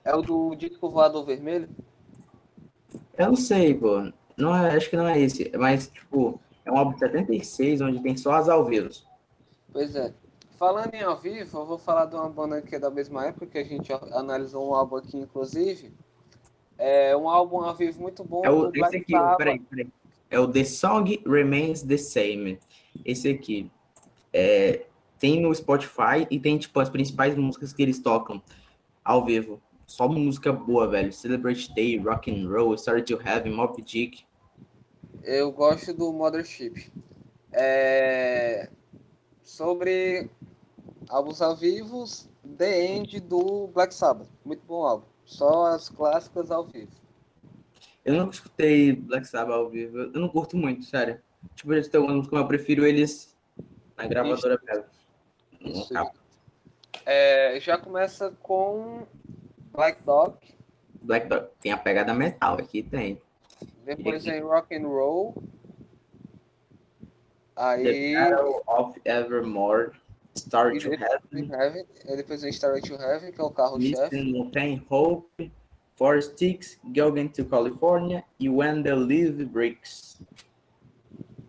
É 0.03 0.15
o 0.15 0.21
do 0.21 0.55
Disco 0.55 0.89
Voador 0.89 1.25
Vermelho? 1.25 1.69
Eu 3.17 3.27
não 3.27 3.35
sei, 3.35 3.73
pô. 3.73 4.11
Não 4.37 4.55
é, 4.55 4.75
acho 4.75 4.89
que 4.89 4.95
não 4.95 5.07
é 5.07 5.19
esse. 5.19 5.51
Mas, 5.57 5.87
tipo, 5.87 6.39
é 6.63 6.71
um 6.71 6.77
álbum 6.77 6.93
de 6.93 6.99
76, 6.99 7.81
onde 7.81 8.01
tem 8.01 8.15
só 8.15 8.33
as 8.33 8.47
ao 8.47 8.63
vivo. 8.63 8.89
Pois 9.73 9.95
é. 9.95 10.13
Falando 10.57 10.93
em 10.93 11.03
ao 11.03 11.17
vivo, 11.17 11.59
eu 11.59 11.65
vou 11.65 11.77
falar 11.77 12.05
de 12.05 12.15
uma 12.15 12.29
banda 12.29 12.61
que 12.61 12.75
é 12.75 12.79
da 12.79 12.89
mesma 12.89 13.25
época, 13.25 13.45
que 13.45 13.57
a 13.57 13.63
gente 13.63 13.91
analisou 14.11 14.69
um 14.69 14.73
álbum 14.73 14.97
aqui, 14.97 15.17
inclusive. 15.17 15.93
É 16.77 17.15
um 17.15 17.29
álbum 17.29 17.61
ao 17.61 17.75
vivo 17.75 18.01
muito 18.01 18.23
bom. 18.23 18.43
É 18.43 18.49
o, 18.49 18.71
esse 18.73 18.97
aqui, 18.97 19.13
peraí, 19.37 19.59
peraí. 19.59 19.87
É 20.29 20.39
o 20.39 20.47
The 20.47 20.63
Song 20.63 21.21
Remains 21.25 21.83
the 21.83 21.97
Same. 21.97 22.59
Esse 23.05 23.29
aqui. 23.29 23.71
É, 24.33 24.85
tem 25.19 25.41
no 25.41 25.53
Spotify 25.53 26.27
e 26.29 26.39
tem, 26.39 26.57
tipo, 26.57 26.79
as 26.79 26.89
principais 26.89 27.35
músicas 27.35 27.73
que 27.73 27.81
eles 27.81 27.99
tocam 27.99 28.41
ao 29.03 29.25
vivo. 29.25 29.61
Só 29.85 30.07
música 30.07 30.51
boa, 30.51 30.87
velho. 30.87 31.13
Celebrate 31.13 31.73
Day, 31.73 31.97
Rock 31.97 32.29
and 32.29 32.47
Roll, 32.49 32.73
Story 32.75 33.03
to 33.03 33.19
Heaven, 33.23 33.53
Mob 33.53 33.81
Dick. 33.81 34.25
Eu 35.23 35.51
gosto 35.51 35.93
do 35.93 36.11
Mothership. 36.11 36.91
É... 37.53 38.69
Sobre 39.41 40.29
álbuns 41.09 41.41
ao 41.41 41.55
vivo, 41.55 42.03
The 42.57 42.85
End 42.85 43.19
do 43.21 43.67
Black 43.67 43.93
Sabbath. 43.93 44.27
Muito 44.43 44.61
bom 44.67 44.83
álbum. 44.83 45.05
Só 45.25 45.67
as 45.67 45.89
clássicas 45.89 46.51
ao 46.51 46.65
vivo. 46.65 46.91
Eu 48.07 48.13
nunca 48.13 48.31
escutei 48.31 48.93
Black 48.93 49.27
Sabbath 49.27 49.53
ao 49.53 49.69
vivo. 49.69 49.97
Eu 49.97 50.11
não 50.13 50.29
curto 50.29 50.55
muito, 50.55 50.85
sério. 50.85 51.19
Tipo, 51.55 51.73
têm 51.73 51.99
algumas 51.99 52.15
músicas, 52.15 52.31
mas 52.31 52.41
eu 52.41 52.47
prefiro 52.47 52.85
eles 52.85 53.37
na 53.97 54.07
gravadora 54.07 54.57
mesmo. 54.63 55.89
Cabo. 55.89 56.11
É, 57.05 57.59
já 57.59 57.77
começa 57.77 58.31
com 58.41 59.05
Black 59.73 60.01
Dog. 60.03 60.37
Black 61.01 61.27
Dog 61.27 61.49
tem 61.59 61.73
a 61.73 61.77
pegada 61.77 62.13
metal 62.13 62.53
aqui, 62.55 62.81
tem. 62.81 63.21
Depois 63.83 64.23
vem 64.23 64.41
Rock 64.41 64.73
and 64.73 64.87
Roll. 64.87 65.33
The 67.55 67.61
Aí 67.61 68.13
Battle 68.13 68.61
of 68.67 69.01
Evermore, 69.03 69.91
Star 70.37 70.71
to 70.71 70.79
depois 70.79 71.01
Heaven, 71.01 71.51
Heaven, 71.51 71.85
depois 72.15 72.41
vem 72.41 72.51
Starway 72.51 72.81
to 72.81 72.93
Heaven, 72.93 73.33
que 73.33 73.41
é 73.41 73.43
o 73.43 73.51
carro-chefe. 73.51 74.15
Missing 74.15 74.31
Mountain 74.31 74.85
Hope, 74.89 75.51
Four 75.97 76.21
Sticks, 76.21 76.79
Going 76.95 77.27
to 77.29 77.43
California 77.45 78.23
e 78.39 78.47
When 78.47 78.83
the 78.83 78.93
Leaf 78.95 79.43
Breaks. 79.45 80.21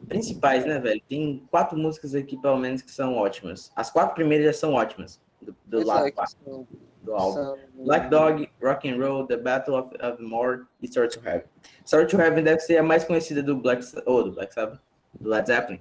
Principais, 0.08 0.64
né, 0.64 0.78
velho? 0.78 1.02
Tem 1.06 1.46
quatro 1.50 1.76
músicas 1.78 2.14
aqui, 2.14 2.36
pelo 2.40 2.56
menos, 2.56 2.80
que 2.80 2.90
são 2.90 3.14
ótimas. 3.16 3.70
As 3.76 3.90
quatro 3.90 4.14
primeiras 4.14 4.46
já 4.46 4.52
são 4.54 4.72
ótimas, 4.72 5.20
do, 5.42 5.54
do 5.66 5.86
lado 5.86 6.06
é, 6.08 6.12
são- 6.26 6.66
do 7.02 7.14
álbum. 7.14 7.34
são- 7.34 7.58
Black 7.84 8.08
Dog, 8.08 8.50
Rock 8.62 8.88
and 8.90 8.96
Roll, 8.96 9.26
The 9.26 9.36
Battle 9.36 9.78
of 9.78 9.94
Evermore 10.00 10.64
e 10.80 10.86
Story 10.86 11.08
to 11.10 11.20
Heaven. 11.22 11.44
Story 11.84 12.06
to 12.06 12.16
Heaven 12.18 12.42
deve 12.42 12.60
ser 12.60 12.78
a 12.78 12.82
mais 12.82 13.04
conhecida 13.04 13.42
do 13.42 13.54
Black, 13.54 13.84
ou 14.06 14.24
do 14.24 14.32
Black 14.32 14.54
Sabbath, 14.54 14.80
do 15.20 15.28
Led 15.28 15.46
Zeppelin. 15.46 15.80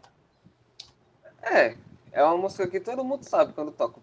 É, 1.41 1.77
é 2.11 2.21
uma 2.23 2.37
música 2.37 2.67
que 2.67 2.81
todo 2.81 3.05
mundo 3.05 3.23
sabe 3.23 3.53
quando 3.53 3.71
toca. 3.71 4.01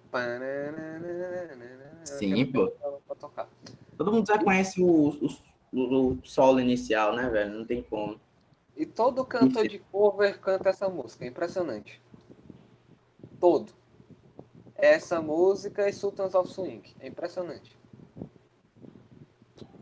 Sim, 2.05 2.47
pô. 2.51 2.69
Pra 3.07 3.15
tocar. 3.17 3.49
Todo 3.97 4.13
mundo 4.13 4.27
já 4.27 4.39
conhece 4.39 4.83
o, 4.83 5.11
o, 5.73 5.81
o- 6.13 6.19
solo 6.25 6.61
inicial, 6.61 7.15
né, 7.15 7.29
velho? 7.29 7.59
Não 7.59 7.65
tem 7.65 7.83
como. 7.83 8.21
E 8.77 8.85
todo 8.85 9.25
cantor 9.25 9.67
de 9.69 9.79
cover 9.79 10.41
canta 10.41 10.69
essa 10.71 10.89
música, 10.89 11.25
é 11.25 11.29
impressionante. 11.29 12.01
Todo. 13.41 13.73
Essa 14.77 15.21
música 15.21 15.89
e 15.89 15.93
Sultans 15.93 16.35
of 16.35 16.51
Swing, 16.53 16.83
é 17.01 17.09
impressionante. 17.09 17.77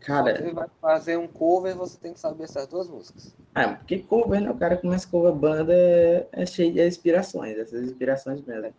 Cara, 0.01 0.37
Você 0.37 0.51
vai 0.51 0.67
fazer 0.81 1.17
um 1.17 1.27
cover, 1.27 1.75
você 1.75 1.97
tem 1.97 2.13
que 2.13 2.19
saber 2.19 2.43
essas 2.43 2.67
duas 2.67 2.87
músicas. 2.89 3.33
ah, 3.55 3.75
porque 3.75 3.99
cover, 3.99 4.41
né? 4.41 4.49
O 4.51 4.57
cara 4.57 4.77
começa 4.77 5.07
cover 5.09 5.33
banda 5.33 5.73
é, 5.73 6.27
é 6.31 6.45
cheio 6.45 6.73
de 6.73 6.85
inspirações, 6.85 7.57
essas 7.57 7.83
inspirações 7.83 8.41
mesmo. 8.41 8.73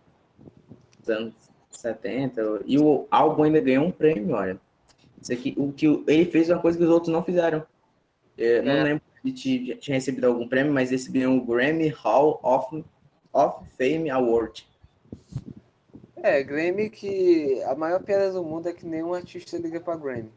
Dos 0.98 1.08
anos 1.10 1.34
70. 1.70 2.42
E 2.66 2.78
o 2.78 3.06
álbum 3.10 3.44
ainda 3.44 3.60
ganhou 3.60 3.86
um 3.86 3.90
prêmio, 3.92 4.34
olha. 4.34 4.60
Isso 5.24 5.32
aqui, 5.32 5.54
o 5.56 5.72
que 5.72 5.86
ele 6.06 6.26
fez 6.26 6.50
uma 6.50 6.58
coisa 6.60 6.76
que 6.76 6.84
os 6.84 6.90
outros 6.90 7.10
não 7.10 7.24
fizeram. 7.24 7.66
Eu 8.36 8.62
não 8.62 8.72
É. 8.72 8.82
lembro 8.82 9.02
se 9.22 9.32
tinha, 9.32 9.76
tinha 9.76 9.94
recebido 9.94 10.26
algum 10.26 10.46
prêmio, 10.46 10.70
mas 10.70 11.08
ganhou 11.08 11.38
o 11.38 11.42
Grammy 11.42 11.88
Hall 11.88 12.38
of, 12.42 12.84
of 13.32 13.66
Fame 13.78 14.10
Award. 14.10 14.68
É, 16.16 16.42
Grammy 16.42 16.90
que 16.90 17.62
a 17.62 17.74
maior 17.74 18.02
piada 18.02 18.32
do 18.32 18.44
mundo 18.44 18.68
é 18.68 18.74
que 18.74 18.84
nenhum 18.84 19.14
artista 19.14 19.56
liga 19.56 19.80
pra 19.80 19.96
Grammy. 19.96 20.30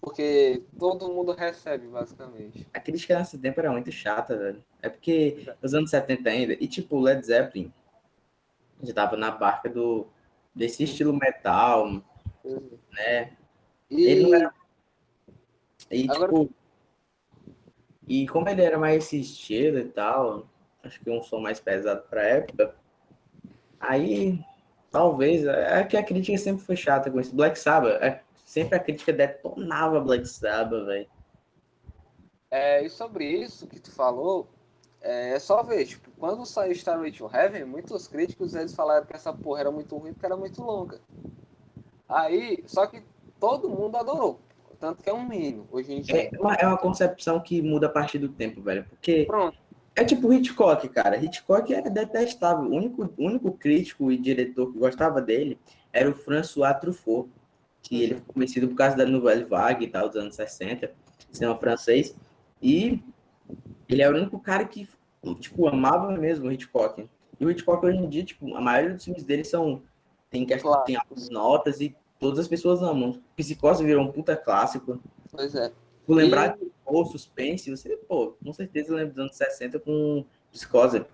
Porque 0.00 0.64
todo 0.76 1.12
mundo 1.12 1.30
recebe, 1.30 1.86
basicamente. 1.86 2.66
A 2.74 2.80
crítica 2.80 3.16
nesse 3.16 3.38
tempo 3.38 3.60
era 3.60 3.70
muito 3.70 3.92
chata, 3.92 4.36
velho. 4.36 4.64
É 4.82 4.88
porque 4.88 5.46
nos 5.62 5.72
anos 5.72 5.90
70 5.90 6.28
ainda, 6.28 6.52
e 6.54 6.66
tipo, 6.66 6.96
o 6.96 7.00
Led 7.00 7.24
Zeppelin 7.24 7.72
já 8.82 8.92
tava 8.92 9.16
na 9.16 9.30
barca 9.30 9.68
do, 9.68 10.04
desse 10.52 10.82
estilo 10.82 11.12
metal, 11.12 12.02
né? 12.92 13.36
E 13.90 14.04
Ele 14.04 14.22
não 14.22 14.34
era, 14.34 14.54
E, 15.90 16.10
Agora- 16.10 16.32
tipo. 16.32 16.50
E 18.08 18.26
como 18.28 18.48
ele 18.48 18.62
era 18.62 18.78
mais 18.78 19.04
esse 19.04 19.20
estilo 19.20 19.78
e 19.78 19.84
tal, 19.88 20.46
acho 20.82 21.00
que 21.00 21.10
um 21.10 21.22
som 21.22 21.40
mais 21.40 21.58
pesado 21.58 22.02
pra 22.08 22.22
época, 22.22 22.74
aí 23.80 24.44
talvez. 24.90 25.44
É 25.44 25.82
que 25.84 25.96
a 25.96 26.02
crítica 26.04 26.38
sempre 26.38 26.64
foi 26.64 26.76
chata 26.76 27.10
com 27.10 27.20
isso. 27.20 27.34
Black 27.34 27.58
Sabbath, 27.58 28.00
é- 28.02 28.22
sempre 28.44 28.76
a 28.76 28.80
crítica 28.80 29.12
detonava 29.12 30.00
Black 30.00 30.24
Sabbath, 30.26 30.84
velho. 30.86 31.08
É, 32.50 32.84
e 32.84 32.88
sobre 32.88 33.24
isso 33.26 33.66
que 33.66 33.80
tu 33.80 33.90
falou, 33.92 34.48
é, 35.00 35.30
é 35.34 35.38
só 35.40 35.62
ver, 35.64 35.84
tipo, 35.84 36.08
quando 36.12 36.46
saiu 36.46 36.72
Starway 36.72 37.10
to 37.10 37.28
Heaven, 37.32 37.64
muitos 37.64 38.06
críticos 38.06 38.54
eles 38.54 38.72
falaram 38.74 39.04
que 39.04 39.14
essa 39.16 39.32
porra 39.32 39.60
era 39.60 39.70
muito 39.70 39.96
ruim 39.96 40.12
porque 40.12 40.26
era 40.26 40.36
muito 40.36 40.62
longa. 40.62 41.00
Aí, 42.08 42.62
só 42.68 42.86
que 42.86 43.02
todo 43.40 43.68
mundo 43.68 43.96
adorou. 43.96 44.40
Tanto 44.78 45.02
que 45.02 45.08
é 45.08 45.12
um 45.14 45.32
hino, 45.32 45.66
hoje 45.70 45.92
em 45.92 46.02
dia. 46.02 46.28
É 46.32 46.38
uma, 46.38 46.54
é 46.54 46.66
uma 46.66 46.76
concepção 46.76 47.40
que 47.40 47.62
muda 47.62 47.86
a 47.86 47.90
partir 47.90 48.18
do 48.18 48.28
tempo, 48.28 48.60
velho. 48.60 48.84
Porque 48.84 49.24
Pronto, 49.24 49.56
é 49.94 50.04
tipo 50.04 50.30
Hitchcock, 50.32 50.86
cara. 50.90 51.16
Hitchcock 51.16 51.72
é 51.72 51.80
detestável. 51.88 52.70
O 52.70 52.74
único, 52.74 53.10
único 53.16 53.52
crítico 53.52 54.12
e 54.12 54.18
diretor 54.18 54.70
que 54.72 54.78
gostava 54.78 55.22
dele 55.22 55.58
era 55.92 56.10
o 56.10 56.14
François 56.14 56.78
Truffaut, 56.78 57.30
que 57.80 58.02
ele 58.02 58.14
foi 58.16 58.34
conhecido 58.34 58.68
por 58.68 58.74
causa 58.76 58.96
da 58.96 59.06
Nouvelle 59.06 59.44
Vague 59.44 59.86
e 59.86 59.88
tal, 59.88 60.08
dos 60.08 60.16
anos 60.18 60.34
60, 60.34 60.92
cinema 61.32 61.56
francês. 61.56 62.14
E 62.60 63.02
ele 63.88 64.02
é 64.02 64.10
o 64.10 64.14
único 64.14 64.38
cara 64.38 64.64
que, 64.66 64.86
tipo, 65.40 65.66
amava 65.68 66.12
mesmo 66.12 66.48
o 66.48 66.52
Hitchcock. 66.52 67.08
E 67.40 67.46
o 67.46 67.50
Hitchcock 67.50 67.84
hoje 67.86 67.96
em 67.98 68.08
dia, 68.10 68.24
tipo, 68.24 68.54
a 68.54 68.60
maioria 68.60 68.94
dos 68.94 69.04
filmes 69.04 69.24
dele 69.24 69.44
são. 69.44 69.82
Tem, 70.28 70.44
que- 70.44 70.58
Clássicos. 70.58 70.84
tem 70.86 70.96
altas 70.96 71.30
notas 71.30 71.80
e 71.80 71.96
todas 72.18 72.38
as 72.38 72.48
pessoas 72.48 72.82
amam. 72.82 73.20
Psicose 73.36 73.84
virou 73.84 74.04
um 74.04 74.12
puta 74.12 74.36
clássico. 74.36 75.00
pois 75.30 75.54
é. 75.54 75.70
Por 76.06 76.14
lembrar 76.16 76.56
de 76.56 76.70
ou 76.84 77.04
suspense, 77.04 77.68
você, 77.70 77.96
pô, 77.96 78.36
com 78.42 78.52
certeza 78.52 78.94
lembra 78.94 79.10
dos 79.14 79.18
anos 79.18 79.36
60 79.36 79.80
com 79.80 80.24
Psicose. 80.52 81.04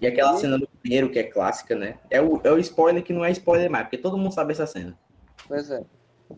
E 0.00 0.06
aquela 0.06 0.34
E- 0.34 0.38
cena 0.38 0.58
do 0.58 0.68
banheiro 0.82 1.10
que 1.10 1.18
é 1.18 1.24
clássica, 1.24 1.74
né? 1.74 1.98
É 2.08 2.20
o, 2.22 2.40
é 2.44 2.50
o 2.52 2.58
spoiler 2.58 3.02
que 3.02 3.12
não 3.12 3.24
é 3.24 3.30
spoiler 3.32 3.70
mais, 3.70 3.84
porque 3.84 3.98
todo 3.98 4.16
mundo 4.16 4.32
sabe 4.32 4.52
essa 4.52 4.66
cena. 4.66 4.98
Pois 5.48 5.70
é. 5.70 5.84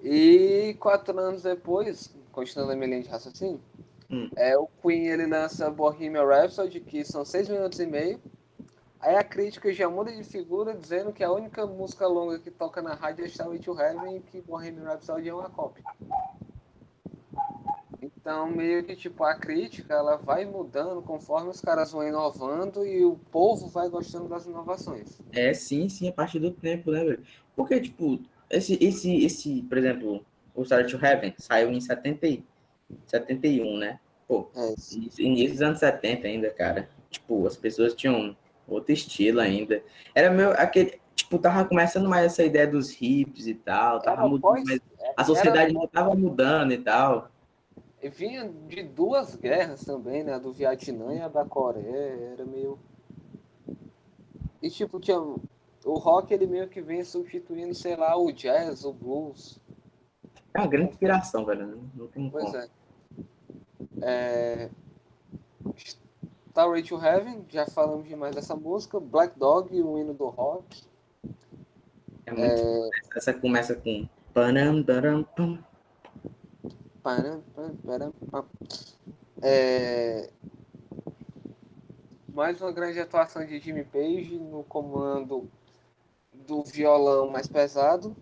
E 0.03 0.75
quatro 0.81 1.17
anos 1.19 1.43
depois, 1.43 2.15
continuando 2.33 2.73
a 2.73 2.77
minha 2.77 2.89
linha 2.89 3.03
de 3.03 3.09
raciocínio, 3.09 3.61
Hum. 4.11 4.31
é, 4.37 4.57
o 4.57 4.69
Queen 4.83 5.07
ele 5.09 5.27
lança 5.27 5.69
Bohemian 5.69 6.25
Rhapsody, 6.25 6.79
que 6.81 7.05
são 7.05 7.25
seis 7.25 7.49
minutos 7.49 7.79
e 7.81 7.87
meio. 7.87 8.21
Aí 9.01 9.15
a 9.17 9.23
crítica 9.23 9.73
já 9.73 9.89
muda 9.89 10.11
de 10.13 10.25
figura, 10.25 10.75
dizendo 10.75 11.13
que 11.13 11.23
a 11.23 11.31
única 11.31 11.67
música 11.67 12.07
longa 12.07 12.39
que 12.39 12.51
toca 12.51 12.81
na 12.83 12.95
rádio 12.95 13.25
é 13.25 13.29
Starway 13.29 13.59
to 13.59 13.79
Heaven 13.79 14.17
e 14.17 14.21
que 14.21 14.41
Bohemian 14.41 14.85
Rhapsody 14.85 15.29
é 15.29 15.35
uma 15.35 15.51
cópia. 15.51 15.85
Então, 18.03 18.51
meio 18.51 18.83
que, 18.85 18.97
tipo, 18.97 19.23
a 19.25 19.35
crítica, 19.35 19.95
ela 19.95 20.17
vai 20.17 20.45
mudando 20.45 21.01
conforme 21.03 21.51
os 21.51 21.61
caras 21.61 21.93
vão 21.93 22.07
inovando 22.07 22.85
e 22.87 23.05
o 23.05 23.17
povo 23.31 23.69
vai 23.69 23.89
gostando 23.89 24.29
das 24.29 24.47
inovações. 24.47 25.19
É, 25.33 25.55
sim, 25.55 25.89
sim, 25.89 26.09
a 26.09 26.13
partir 26.13 26.39
do 26.41 26.51
tempo, 26.51 26.91
né, 26.91 27.05
velho? 27.05 27.23
Porque, 27.55 27.81
tipo, 27.81 28.19
esse, 28.51 28.77
esse, 28.83 29.25
esse, 29.25 29.63
por 29.63 29.79
exemplo, 29.79 30.25
o 30.55 30.63
Start 30.63 30.91
to 30.91 30.97
Heaven 31.05 31.35
saiu 31.39 31.71
em 31.71 31.81
70, 31.81 32.27
e- 32.27 32.45
71, 33.07 33.79
né? 33.79 34.01
Pô, 34.27 34.49
É, 34.57 34.75
início 35.19 35.53
dos 35.53 35.63
anos 35.63 35.79
70 35.79 36.27
ainda, 36.27 36.51
cara. 36.51 36.89
Tipo, 37.11 37.47
as 37.47 37.57
pessoas 37.57 37.95
tinham 37.95 38.37
outro 38.67 38.93
estilo 38.93 39.41
ainda. 39.41 39.83
Era 40.15 40.31
meu, 40.31 40.51
aquele, 40.53 41.01
tipo, 41.15 41.39
tava 41.39 41.65
começando 41.65 42.09
mais 42.09 42.27
essa 42.27 42.45
ideia 42.45 42.67
dos 42.67 42.91
hips 43.01 43.47
e 43.47 43.55
tal, 43.55 44.01
tava 44.01 44.23
Era 44.23 44.29
mudando, 44.29 44.63
mas 44.67 44.81
a 45.17 45.25
sociedade 45.25 45.73
não 45.73 45.87
tava 45.87 46.15
mudando 46.15 46.73
e 46.73 46.79
tal. 46.79 47.31
E 48.03 48.09
vinha 48.09 48.49
de 48.69 48.83
duas 48.83 49.35
guerras 49.35 49.85
também, 49.85 50.23
né? 50.23 50.35
A 50.35 50.39
do 50.39 50.53
Vietnã 50.53 51.15
e 51.15 51.21
a 51.21 51.29
da 51.29 51.45
Coreia. 51.45 52.33
Era 52.33 52.45
meio. 52.45 52.79
E 54.63 54.71
tipo, 54.71 55.01
tinha. 55.01 55.19
O 55.19 55.99
rock 55.99 56.35
ele 56.35 56.47
meio 56.47 56.69
que 56.69 56.83
vem 56.83 57.03
substituindo, 57.05 57.75
sei 57.75 57.97
lá, 57.97 58.17
o 58.17 58.33
jazz, 58.33 58.85
o 58.85 58.93
blues. 58.93 59.61
É 60.53 60.59
uma 60.61 60.67
grande 60.67 60.91
inspiração, 60.93 61.45
velho. 61.45 61.67
Não, 61.67 61.91
não 61.95 62.07
tem 62.09 62.31
Pois 62.31 62.45
como. 62.45 62.57
é. 62.59 62.69
é... 64.03 64.71
Starway 66.57 66.83
to 66.83 66.97
Heaven, 66.97 67.45
já 67.51 67.67
falamos 67.67 68.09
demais 68.09 68.35
dessa 68.35 68.57
música. 68.57 68.99
Black 68.99 69.39
Dog, 69.39 69.71
o 69.79 69.99
hino 69.99 70.15
do 70.15 70.29
rock. 70.29 70.85
É 72.25 72.33
muito... 72.33 72.91
Essa 73.15 73.35
começa 73.35 73.75
com. 73.75 74.09
É... 79.43 80.31
Mais 82.33 82.59
uma 82.63 82.73
grande 82.73 83.01
atuação 83.01 83.45
de 83.45 83.59
Jimmy 83.59 83.85
Page 83.85 84.39
no 84.39 84.65
comando 84.65 85.51
do 86.33 86.65
violão 86.65 87.29
mais 87.29 87.47
pesado. 87.47 88.17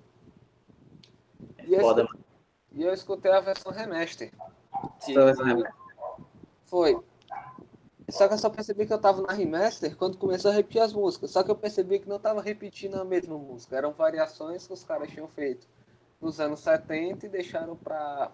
E 1.65 1.73
eu, 1.73 1.81
Foda, 1.83 2.03
escutei, 2.03 2.25
e 2.73 2.83
eu 2.83 2.93
escutei 2.93 3.31
a 3.31 3.41
versão 3.41 3.71
remaster. 3.71 4.33
que 5.05 5.15
foi. 6.65 7.01
Só 8.09 8.29
que 8.29 8.35
eu 8.35 8.39
só 8.39 8.51
percebi 8.51 8.87
que 8.87 8.93
eu 8.93 8.99
tava 8.99 9.23
na 9.23 9.33
remaster 9.33 9.97
quando 9.97 10.19
começou 10.19 10.51
a 10.51 10.55
repetir 10.55 10.81
as 10.83 10.93
músicas. 10.93 11.31
Só 11.31 11.43
que 11.43 11.51
eu 11.51 11.57
percebi 11.57 11.99
que 11.99 12.09
não 12.09 12.19
tava 12.19 12.43
repetindo 12.43 12.97
a 12.97 13.05
mesma 13.05 13.37
música. 13.39 13.77
Eram 13.77 13.93
variações 13.93 14.67
que 14.67 14.73
os 14.73 14.85
caras 14.85 15.09
tinham 15.11 15.27
feito 15.29 15.67
nos 16.21 16.39
anos 16.41 16.61
70 16.61 17.27
e 17.27 17.29
deixaram 17.29 17.77
pra 17.77 18.31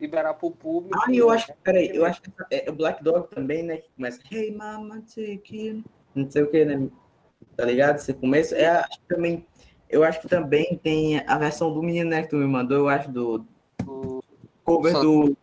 liberar 0.00 0.34
pro 0.34 0.50
público. 0.50 0.98
Ah, 1.06 1.12
eu 1.12 1.30
acho, 1.30 1.52
peraí, 1.62 1.88
eu 1.94 2.04
acho 2.04 2.20
que 2.20 2.30
é 2.50 2.68
o 2.68 2.74
Black 2.74 3.02
Dog 3.02 3.28
também, 3.28 3.62
né? 3.62 3.78
Que 3.78 3.88
começa, 3.96 4.20
hey 4.30 4.54
mama, 4.54 5.00
take 5.02 5.68
it. 5.68 5.84
Não 6.14 6.30
sei 6.30 6.42
o 6.42 6.50
que, 6.50 6.64
né? 6.64 6.88
Tá 7.56 7.64
ligado? 7.64 7.96
Esse 7.96 8.12
começo. 8.12 8.54
É, 8.54 8.66
acho 8.68 9.00
que 9.00 9.06
também. 9.14 9.46
Eu 9.88 10.02
acho 10.02 10.20
que 10.20 10.28
também 10.28 10.76
tem 10.82 11.18
a 11.28 11.38
versão 11.38 11.72
do 11.72 11.80
menino, 11.80 12.10
né? 12.10 12.22
Que 12.22 12.30
tu 12.30 12.36
me 12.36 12.46
mandou, 12.46 12.76
eu 12.76 12.88
acho, 12.88 13.10
do 13.10 13.46
do, 13.84 14.22
cover 14.64 14.92
San- 14.92 15.00
do. 15.00 15.36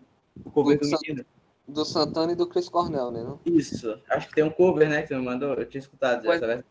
Cover 0.53 0.77
do 0.77 0.85
San- 0.85 0.97
menino. 1.01 1.25
Do 1.67 1.85
Santana 1.85 2.33
e 2.33 2.35
do 2.35 2.47
Chris 2.47 2.67
Cornell, 2.69 3.11
né? 3.11 3.23
Não? 3.23 3.39
Isso. 3.45 3.99
Acho 4.09 4.27
que 4.27 4.35
tem 4.35 4.43
um 4.43 4.49
cover, 4.49 4.89
né? 4.89 5.01
Que 5.01 5.09
tu 5.09 5.15
me 5.15 5.21
mandou. 5.23 5.53
Eu 5.53 5.65
tinha 5.65 5.79
escutado 5.79 6.23
já 6.23 6.33
essa 6.35 6.47
versão. 6.47 6.63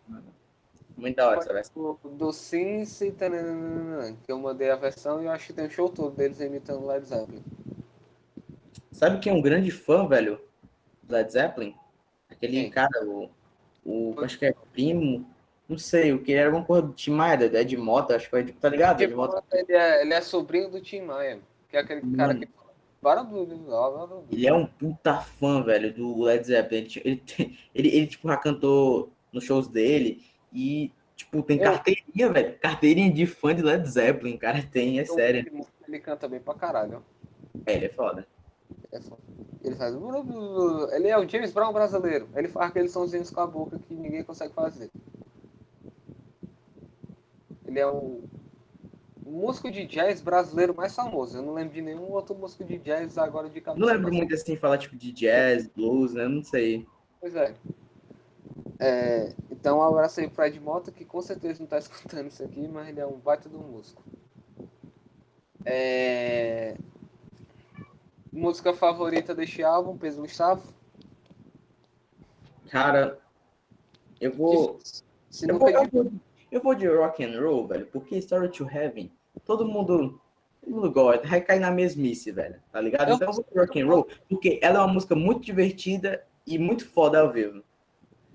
Muito 0.96 1.16
da 1.16 1.28
hora 1.28 1.38
essa 1.38 1.52
versão. 1.52 1.98
Do, 2.04 2.32
Cincy, 2.32 3.10
tananana, 3.12 4.16
que 4.24 4.30
eu 4.30 4.38
mandei 4.38 4.70
a 4.70 4.76
versão 4.76 5.22
e 5.22 5.26
eu 5.26 5.30
acho 5.32 5.46
que 5.48 5.52
tem 5.54 5.66
um 5.66 5.70
show 5.70 5.88
todo 5.88 6.14
deles 6.14 6.40
imitando 6.40 6.86
Led 6.86 7.06
Zeppelin. 7.06 7.42
Sabe 8.92 9.18
quem 9.18 9.32
é 9.32 9.34
um 9.36 9.40
grande 9.42 9.70
fã, 9.70 10.06
velho? 10.06 10.38
Do 11.02 11.14
Led 11.14 11.32
Zeppelin? 11.32 11.74
Aquele 12.30 12.52
Quem? 12.62 12.70
cara, 12.70 13.04
o. 13.06 13.30
o 13.84 14.14
acho 14.20 14.38
que 14.38 14.46
é 14.46 14.54
primo. 14.72 15.26
Não 15.68 15.78
sei, 15.78 16.12
o 16.12 16.22
que 16.22 16.34
era 16.34 16.48
alguma 16.48 16.64
coisa 16.66 16.86
do 16.86 16.92
Tim 16.92 17.12
Maia, 17.12 17.48
da 17.48 17.60
Ed 17.60 17.76
Mota, 17.78 18.14
acho 18.16 18.26
que 18.26 18.30
foi, 18.30 18.44
tá 18.52 18.68
ligado? 18.68 19.00
Ed 19.00 19.06
Tipo, 19.08 19.16
Mota. 19.22 19.42
ele, 19.52 19.72
é, 19.72 20.02
ele 20.02 20.12
é 20.12 20.20
sobrinho 20.20 20.70
do 20.70 20.80
Tim 20.82 21.00
Maia, 21.02 21.40
que 21.68 21.76
é 21.76 21.80
aquele 21.80 22.00
cara 22.14 22.34
Mano. 22.34 22.40
que 22.40 22.46
Ele 24.30 24.46
é 24.46 24.54
um 24.54 24.64
puta 24.64 25.20
fã, 25.20 25.62
velho, 25.62 25.92
do 25.92 26.22
Led 26.22 26.46
Zeppelin. 26.46 26.86
Ele, 26.96 27.00
ele, 27.04 27.22
ele, 27.74 27.88
ele, 27.88 28.06
tipo, 28.06 28.28
já 28.28 28.36
cantou 28.36 29.10
nos 29.32 29.44
shows 29.44 29.66
dele 29.66 30.24
e, 30.52 30.92
tipo, 31.16 31.42
tem 31.42 31.58
Eu- 31.58 31.64
carteirinha, 31.64 32.32
velho. 32.32 32.58
Carteirinha 32.58 33.12
de 33.12 33.26
fã 33.26 33.54
de 33.54 33.62
Led 33.62 33.86
Zeppelin, 33.88 34.36
cara, 34.36 34.62
tem, 34.62 35.00
é 35.00 35.04
sério. 35.04 35.40
Ele, 35.40 35.64
ele 35.88 35.98
canta 35.98 36.28
bem 36.28 36.40
pra 36.40 36.54
caralho. 36.54 37.04
É, 37.66 37.74
ele 37.74 37.86
é 37.86 37.88
foda. 37.88 38.26
É 38.92 39.00
foda. 39.00 39.20
Ele 39.64 39.74
faz. 39.76 39.94
Ele 40.92 41.08
é 41.08 41.18
o 41.18 41.28
James 41.28 41.52
Brown 41.52 41.72
brasileiro. 41.72 42.28
Ele 42.34 42.48
faz 42.48 42.70
aqueles 42.70 42.92
sonzinhos 42.92 43.30
com 43.30 43.40
a 43.40 43.46
boca 43.46 43.78
que 43.78 43.94
ninguém 43.94 44.24
consegue 44.24 44.52
fazer. 44.54 44.90
Ele 47.66 47.78
é 47.78 47.86
o 47.86 48.22
músico 49.32 49.70
de 49.70 49.86
jazz 49.86 50.20
brasileiro 50.20 50.74
mais 50.74 50.94
famoso. 50.94 51.38
Eu 51.38 51.42
não 51.42 51.54
lembro 51.54 51.72
de 51.72 51.80
nenhum 51.80 52.10
outro 52.12 52.34
músico 52.34 52.64
de 52.64 52.78
jazz 52.78 53.16
agora 53.16 53.48
de 53.48 53.60
cabeça. 53.60 53.84
Não 53.84 53.92
lembro 53.92 54.12
muito 54.12 54.34
assim, 54.34 54.56
falar, 54.56 54.78
tipo, 54.78 54.94
de 54.94 55.10
jazz, 55.10 55.66
blues, 55.66 56.12
né? 56.12 56.28
Não 56.28 56.42
sei. 56.42 56.86
Pois 57.20 57.34
é. 57.34 57.54
É, 58.78 59.32
então, 59.50 59.78
um 59.78 59.82
abraço 59.82 60.20
aí 60.20 60.28
pro 60.28 60.44
Ed 60.44 60.60
Mota, 60.60 60.92
que 60.92 61.04
com 61.04 61.22
certeza 61.22 61.60
não 61.60 61.66
tá 61.66 61.78
escutando 61.80 62.26
isso 62.26 62.44
aqui, 62.44 62.68
mas 62.68 62.88
ele 62.88 63.00
é 63.00 63.06
um 63.06 63.18
baita 63.18 63.48
do 63.48 63.58
músico. 63.58 64.02
É... 65.64 66.76
Música 68.32 68.72
favorita 68.72 69.34
deste 69.34 69.62
álbum, 69.62 69.96
Peso 69.96 70.20
Gustavo? 70.20 70.62
Cara, 72.70 73.18
eu 74.20 74.32
vou. 74.32 74.78
Se 75.30 75.48
Eu 75.48 75.58
vou, 75.58 75.68
eu 76.50 76.60
vou 76.60 76.74
de 76.74 76.86
rock 76.86 77.24
and 77.24 77.40
roll, 77.40 77.66
velho, 77.66 77.86
porque 77.86 78.16
Story 78.18 78.50
to 78.50 78.68
Heaven, 78.68 79.10
todo 79.40 79.66
mundo, 79.66 80.20
todo 80.60 80.74
mundo 80.74 80.90
gosta, 80.90 81.26
vai 81.26 81.40
cair 81.40 81.60
na 81.60 81.70
mesmice, 81.70 82.30
velho, 82.30 82.56
tá 82.70 82.80
ligado? 82.80 83.08
Eu- 83.08 83.14
Então 83.16 83.28
eu 83.28 83.34
vou 83.34 83.44
rock 83.56 83.80
and 83.80 83.86
roll, 83.86 84.08
porque 84.28 84.58
ela 84.62 84.78
é 84.78 84.82
uma 84.82 84.92
música 84.92 85.14
muito 85.14 85.42
divertida 85.44 86.24
e 86.46 86.58
muito 86.58 86.86
foda 86.88 87.20
ao 87.20 87.30
vivo. 87.30 87.62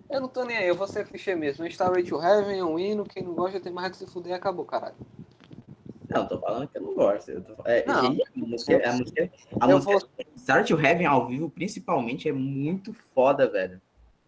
Eu 0.10 0.21
não 0.21 0.29
tô 0.29 0.45
nem 0.45 0.55
aí, 0.57 0.67
eu 0.67 0.75
vou 0.75 0.88
ser 0.88 1.05
clichê 1.05 1.36
mesmo. 1.36 1.65
Starway 1.67 2.03
to 2.03 2.21
Heaven 2.21 2.60
é 2.60 2.63
um 2.63 2.79
hino, 2.79 3.03
quem 3.03 3.23
não 3.23 3.33
gosta 3.33 3.60
tem 3.60 3.73
mais 3.73 3.91
que 3.91 3.97
se 3.97 4.07
fuder 4.07 4.31
e 4.31 4.36
acabou, 4.36 4.63
caralho. 4.63 4.95
Não, 6.10 6.25
tô 6.25 6.39
falando 6.39 6.65
que 6.69 6.77
eu 6.77 6.81
não 6.81 6.93
gosto. 6.95 7.29
Eu 7.29 7.41
tô... 7.43 7.53
é, 7.65 7.83
Não. 7.86 8.05
gente, 8.05 8.23
a 8.23 8.39
música, 8.39 8.89
a 8.89 8.93
música, 8.93 9.31
a 9.60 9.69
Eu 9.69 9.75
música 9.79 10.07
Start 10.38 10.67
to 10.69 10.79
Heaven 10.79 11.05
ao 11.05 11.27
vivo, 11.27 11.49
principalmente, 11.49 12.29
é 12.29 12.31
muito 12.31 12.93
foda, 13.13 13.49
velho. 13.51 13.81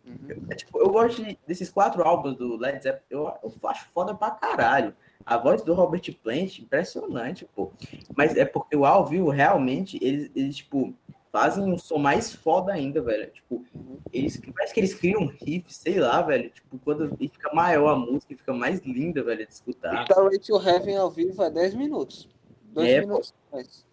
Uhum. 0.05 0.17
É, 0.49 0.55
tipo, 0.55 0.77
eu 0.79 0.89
gosto 0.89 1.23
de- 1.23 1.39
desses 1.47 1.69
quatro 1.69 2.03
álbuns 2.03 2.36
do 2.36 2.58
Led 2.58 2.84
Zeppelin, 2.84 3.05
eu, 3.10 3.32
eu 3.41 3.69
acho 3.69 3.88
foda 3.93 4.13
pra 4.13 4.32
caralho. 4.32 4.93
A 5.25 5.38
voz 5.38 5.62
do 5.62 5.73
Robert 5.73 6.01
Plant, 6.23 6.60
impressionante, 6.60 7.47
pô. 7.55 7.71
Mas 8.15 8.36
é 8.36 8.45
porque 8.45 8.75
o 8.75 8.86
ao 8.86 9.05
vivo, 9.05 9.29
realmente, 9.29 9.99
eles, 10.01 10.32
eles 10.36 10.55
tipo, 10.58 10.93
fazem 11.32 11.63
um 11.63 11.77
som 11.77 11.97
mais 11.97 12.34
foda 12.34 12.73
ainda, 12.73 13.01
velho. 13.01 13.29
Tipo, 13.32 13.63
eles, 14.12 14.41
parece 14.53 14.73
que 14.73 14.79
eles 14.79 14.93
criam 14.93 15.21
um 15.21 15.27
riff, 15.27 15.71
sei 15.73 15.99
lá, 15.99 16.21
velho. 16.21 16.49
Tipo, 16.49 16.79
quando 16.79 17.15
e 17.19 17.27
fica 17.27 17.53
maior 17.53 17.89
a 17.89 17.95
música, 17.95 18.36
fica 18.36 18.53
mais 18.53 18.79
linda, 18.82 19.23
velho, 19.23 19.45
de 19.45 19.53
escutar. 19.53 20.03
Starway 20.03 20.39
to 20.39 20.58
Heaven 20.58 20.97
ao 20.97 21.12
vivo 21.12 21.43
é 21.43 21.49
10 21.51 21.75
minutos. 21.75 22.27
2 22.73 22.88
É, 22.88 22.99
minutos 23.01 23.34
mais. 23.51 23.86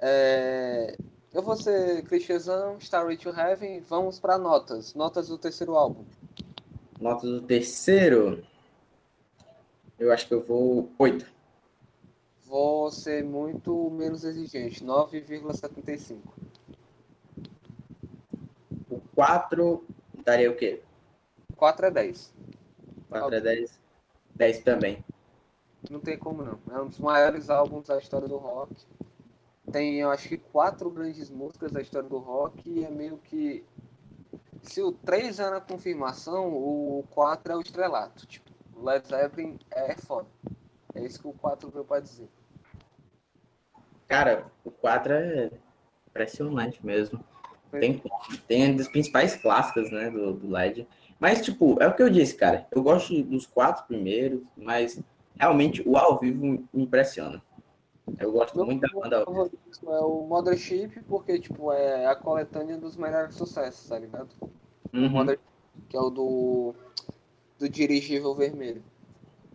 É, 0.00 0.96
Eu 1.34 1.42
vou 1.42 1.56
ser 1.56 2.02
Christianzão, 2.04 2.78
Starway 2.78 3.16
to 3.16 3.30
Heaven. 3.30 3.80
Vamos 3.80 4.18
para 4.18 4.38
notas. 4.38 4.94
Notas 4.94 5.28
do 5.28 5.36
terceiro 5.36 5.74
álbum. 5.74 6.04
Nota 7.00 7.26
do 7.26 7.42
terceiro, 7.42 8.42
eu 9.98 10.12
acho 10.12 10.26
que 10.28 10.34
eu 10.34 10.42
vou 10.42 10.90
8. 10.98 11.26
Vou 12.44 12.90
ser 12.90 13.24
muito 13.24 13.90
menos 13.90 14.24
exigente. 14.24 14.84
9,75. 14.84 16.18
O 18.88 19.00
4 19.14 19.84
daria 20.24 20.50
o 20.50 20.56
quê? 20.56 20.82
4 21.56 21.86
é 21.86 21.90
10. 21.90 22.34
4 23.08 23.34
é 23.34 23.40
10. 23.40 23.80
10 24.34 24.58
também. 24.60 25.04
Não 25.90 26.00
tem 26.00 26.16
como 26.16 26.42
não. 26.42 26.58
É 26.70 26.80
um 26.80 26.86
dos 26.86 26.98
maiores 26.98 27.50
álbuns 27.50 27.88
da 27.88 27.98
história 27.98 28.28
do 28.28 28.36
rock. 28.36 28.74
Tem, 29.70 30.00
eu 30.00 30.10
acho 30.10 30.28
que, 30.28 30.38
quatro 30.38 30.88
grandes 30.90 31.28
músicas 31.28 31.70
da 31.70 31.82
história 31.82 32.08
do 32.08 32.18
rock 32.18 32.68
e 32.68 32.84
é 32.84 32.90
meio 32.90 33.18
que. 33.18 33.64
Se 34.62 34.82
o 34.82 34.92
3 34.92 35.38
é 35.38 35.50
na 35.50 35.60
confirmação, 35.60 36.48
o 36.52 37.04
4 37.10 37.52
é 37.52 37.56
o 37.56 37.60
estrelato. 37.60 38.26
Tipo, 38.26 38.47
o 38.78 38.84
Led 38.84 39.06
Zeppelin 39.06 39.58
é 39.70 39.96
foda. 39.96 40.28
É 40.94 41.04
isso 41.04 41.20
que 41.20 41.28
o 41.28 41.32
4 41.32 41.70
veio 41.70 41.84
pra 41.84 42.00
dizer. 42.00 42.28
Cara, 44.06 44.46
o 44.64 44.70
4 44.70 45.12
é 45.12 45.50
impressionante 46.08 46.84
mesmo. 46.84 47.22
Tem, 47.70 48.02
tem 48.46 48.74
das 48.76 48.88
principais 48.88 49.36
clássicas, 49.36 49.90
né, 49.90 50.10
do, 50.10 50.32
do 50.32 50.48
LED. 50.48 50.88
Mas, 51.20 51.42
tipo, 51.42 51.76
é 51.82 51.86
o 51.86 51.94
que 51.94 52.02
eu 52.02 52.08
disse, 52.08 52.34
cara. 52.34 52.66
Eu 52.70 52.82
gosto 52.82 53.22
dos 53.22 53.44
quatro 53.46 53.84
primeiros, 53.86 54.46
mas 54.56 54.98
realmente 55.38 55.86
o 55.86 55.96
ao 55.96 56.18
vivo 56.18 56.46
me 56.46 56.66
impressiona. 56.72 57.42
Eu 58.18 58.32
gosto 58.32 58.56
Meu 58.56 58.64
muito 58.64 58.80
da 58.80 58.88
banda 59.00 59.24
ao 59.26 59.44
vivo. 59.44 59.58
é 59.86 60.00
o 60.00 60.22
Mothership, 60.26 61.02
porque, 61.06 61.38
tipo, 61.38 61.70
é 61.72 62.06
a 62.06 62.16
coletânea 62.16 62.78
dos 62.78 62.96
melhores 62.96 63.34
sucessos, 63.34 63.86
tá 63.88 63.98
ligado? 63.98 64.30
Uhum. 64.94 65.10
Mother- 65.10 65.38
que 65.88 65.96
é 65.96 66.00
o 66.00 66.08
do, 66.08 66.74
do 67.58 67.68
dirigível 67.68 68.34
vermelho. 68.34 68.82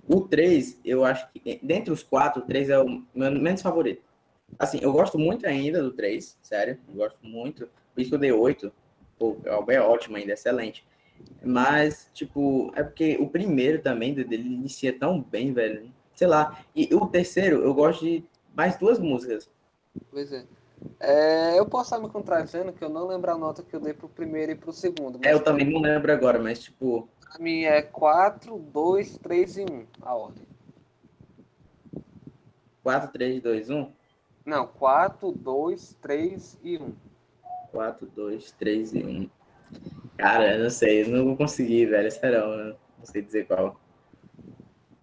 O 0.08 0.22
3, 0.22 0.80
eu 0.84 1.06
acho 1.06 1.28
que, 1.32 1.60
dentre 1.64 1.92
os 1.92 2.04
quatro, 2.04 2.42
o 2.42 2.46
3 2.46 2.70
é 2.70 2.80
o 2.80 3.04
meu 3.16 3.32
menos 3.32 3.62
favorito. 3.62 4.04
Assim, 4.60 4.80
eu 4.82 4.92
gosto 4.92 5.18
muito 5.18 5.48
ainda 5.48 5.82
do 5.82 5.92
3, 5.92 6.38
sério. 6.42 6.78
Eu 6.88 6.96
gosto 6.96 7.20
muito. 7.26 7.70
Por 7.94 8.02
isso 8.02 8.10
que 8.10 8.16
eu 8.16 8.20
dei 8.20 8.32
8. 8.32 8.72
Pô, 9.18 9.38
é 9.70 9.80
ótimo 9.80 10.18
ainda, 10.18 10.34
excelente. 10.34 10.86
Mas, 11.44 12.10
tipo, 12.14 12.72
é 12.76 12.84
porque 12.84 13.18
o 13.20 13.30
primeiro 13.30 13.82
também 13.82 14.14
dele 14.14 14.44
inicia 14.44 14.98
tão 14.98 15.22
bem, 15.22 15.54
velho. 15.54 15.92
Sei 16.16 16.28
lá. 16.28 16.60
E 16.76 16.94
o 16.94 17.08
terceiro, 17.08 17.62
eu 17.62 17.74
gosto 17.74 18.04
de 18.04 18.24
mais 18.54 18.78
duas 18.78 19.00
músicas. 19.00 19.50
Pois 20.12 20.32
é. 20.32 20.44
É, 21.00 21.58
eu 21.58 21.66
posso 21.66 21.94
estar 21.94 22.06
me 22.06 22.12
contradizendo 22.12 22.74
que 22.74 22.84
eu 22.84 22.90
não 22.90 23.08
lembro 23.08 23.32
a 23.32 23.38
nota 23.38 23.64
que 23.64 23.74
eu 23.74 23.80
dei 23.80 23.94
pro 23.94 24.10
primeiro 24.10 24.52
e 24.52 24.56
pro 24.56 24.74
segundo. 24.74 25.20
É, 25.24 25.34
eu 25.34 25.42
também 25.42 25.70
não 25.70 25.80
lembro 25.80 26.12
agora, 26.12 26.40
mas, 26.40 26.60
tipo, 26.60 27.08
pra 27.34 27.44
mim 27.44 27.64
é 27.64 27.82
4, 27.82 28.58
2, 28.58 29.18
3 29.18 29.58
e 29.58 29.62
1 29.64 29.86
a 30.02 30.16
ordem. 30.16 30.44
4, 32.84 33.12
3, 33.12 33.42
2, 33.42 33.70
1. 33.70 33.92
Não, 34.46 34.68
4, 34.68 35.32
2, 35.32 35.98
3 36.02 36.60
e 36.64 36.78
1. 36.78 36.94
4, 37.72 38.06
2, 38.08 38.52
3 38.52 38.94
e 38.94 39.04
1. 39.04 39.30
Cara, 40.18 40.56
eu 40.58 40.64
não 40.64 40.70
sei, 40.70 41.04
eu 41.04 41.10
não 41.10 41.26
vou 41.26 41.38
conseguir, 41.38 41.88
velho. 41.88 42.10
Eu 42.22 42.78
não 43.00 43.06
sei 43.06 43.22
dizer 43.22 43.48
qual 43.48 43.80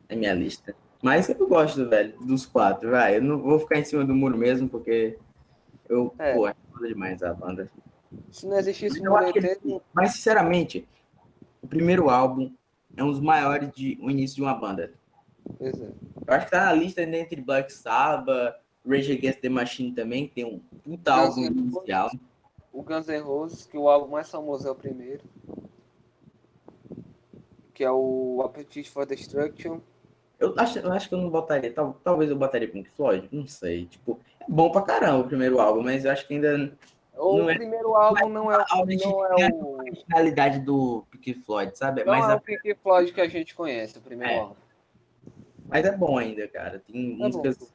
é 0.09 0.15
minha 0.15 0.33
lista. 0.35 0.75
Mas 1.03 1.29
eu 1.31 1.49
gosto, 1.49 1.89
velho, 1.89 2.17
dos 2.21 2.45
quatro, 2.47 2.91
vai. 2.91 3.17
Eu 3.17 3.23
não 3.23 3.39
vou 3.41 3.59
ficar 3.59 3.79
em 3.79 3.85
cima 3.85 4.05
do 4.05 4.15
muro 4.15 4.37
mesmo, 4.37 4.69
porque 4.69 5.19
eu, 5.89 6.15
É. 6.19 6.35
pô, 6.35 6.47
é 6.47 6.55
foda 6.71 6.87
demais 6.87 7.23
a 7.23 7.33
banda. 7.33 7.71
Se 8.31 8.47
não 8.47 8.59
existisse 8.59 9.01
um 9.01 9.05
Eu 9.07 9.17
acho 9.17 9.33
que 9.33 9.41
mureteiro, 9.41 9.83
Mas, 9.95 10.13
sinceramente, 10.13 10.87
o 11.63 11.67
primeiro 11.67 12.11
álbum 12.11 12.53
é 12.97 13.05
um 13.05 13.11
dos 13.11 13.21
maiores 13.21 13.71
de 13.73 13.99
o 14.03 14.11
início 14.11 14.37
de 14.37 14.43
uma 14.43 14.55
banda. 14.55 14.93
pois 15.59 15.81
é. 15.81 15.91
Eu 16.27 16.35
acho 16.35 16.47
que 16.47 16.53
tá 16.53 16.67
na 16.67 16.73
lista 16.73 17.03
entre 17.03 17.41
Black 17.41 17.73
Sabbath, 17.73 18.57
Rage 18.87 19.13
Against 19.13 19.41
the 19.41 19.49
Machine 19.49 19.93
também, 19.93 20.27
que 20.29 20.35
tem 20.35 20.45
um 20.45 20.59
puta 20.59 21.13
Guns 21.13 21.29
álbum 21.29 21.45
inicial. 21.47 22.11
o 22.73 22.83
Guns 22.83 23.07
N' 23.09 23.21
Roses, 23.21 23.67
que 23.67 23.77
o 23.77 23.89
álbum 23.89 24.13
mais 24.13 24.31
famoso 24.31 24.67
é 24.67 24.71
o 24.71 24.75
primeiro. 24.75 25.23
Que 27.75 27.85
é 27.85 27.91
o 27.91 28.43
Appetite 28.45 28.91
for 28.91 29.07
Destruction. 29.07 29.81
Eu 30.39 30.55
acho, 30.57 30.79
eu 30.79 30.93
acho 30.93 31.09
que 31.09 31.15
eu 31.15 31.19
não 31.19 31.29
botaria. 31.29 31.73
Tal, 31.73 31.99
talvez 32.03 32.31
eu 32.31 32.37
botaria 32.37 32.71
Pink 32.71 32.89
Floyd. 32.91 33.29
Não 33.31 33.47
sei. 33.47 33.87
Tipo, 33.87 34.19
é 34.41 34.45
bom 34.49 34.71
pra 34.71 34.83
caramba 34.83 35.25
o 35.25 35.29
primeiro 35.29 35.61
álbum, 35.61 35.83
mas 35.83 36.05
eu 36.05 36.11
acho 36.11 36.27
que 36.27 36.35
ainda. 36.35 36.73
O 37.21 37.39
Não 37.39 37.51
é- 37.51 37.55
primeiro 37.55 37.95
álbum 37.95 38.29
não 38.31 38.51
é, 38.51 38.55
a 38.57 38.67
não 38.85 39.25
é 39.39 39.49
o. 39.53 39.81
A 39.81 39.95
finalidade 40.07 40.61
do 40.61 41.05
Pink 41.11 41.35
Floyd, 41.35 41.77
sabe? 41.77 42.03
Não 42.05 42.13
Mas, 42.15 42.29
é 42.29 42.33
é, 42.33 42.37
o 42.37 42.41
Pink 42.41 42.75
Floyd 42.83 43.13
que 43.13 43.21
a 43.21 43.29
gente 43.29 43.55
conhece, 43.55 43.99
o 43.99 44.01
primeiro 44.01 44.33
É. 44.33 44.39
álbum. 44.39 44.55
mas 45.69 45.85
é 45.85 45.93
bom 45.97 46.17
ainda, 46.19 46.49
cara. 46.49 46.83
Tem 46.91 47.13
É 47.13 47.17
músicas. 47.17 47.73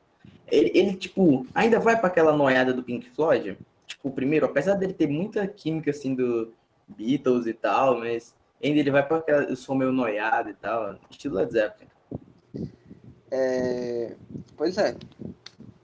Ele, 0.47 0.71
ele, 0.73 0.95
tipo, 0.95 1.45
ainda 1.53 1.79
vai 1.79 1.97
pra 1.97 2.07
aquela 2.07 2.35
noiada 2.35 2.73
do 2.73 2.83
Pink 2.83 3.09
Floyd. 3.11 3.57
Tipo, 3.85 4.09
o 4.09 4.11
primeiro, 4.11 4.45
apesar 4.47 4.73
dele 4.75 4.93
ter 4.93 5.07
muita 5.07 5.45
química, 5.47 5.91
assim, 5.91 6.15
do 6.15 6.51
Beatles 6.87 7.45
e 7.45 7.53
tal, 7.53 7.99
mas 7.99 8.35
ainda 8.63 8.79
ele 8.79 8.91
vai 8.91 9.05
pra 9.07 9.17
aquela. 9.17 9.43
Eu 9.43 9.55
sou 9.55 9.75
meio 9.75 9.91
noiado 9.91 10.49
e 10.49 10.53
tal. 10.55 10.95
Estilo 11.09 11.35
Led 11.35 11.51
Zeppelin. 11.51 11.87
É, 13.31 14.15
Pois 14.57 14.77
é. 14.77 14.95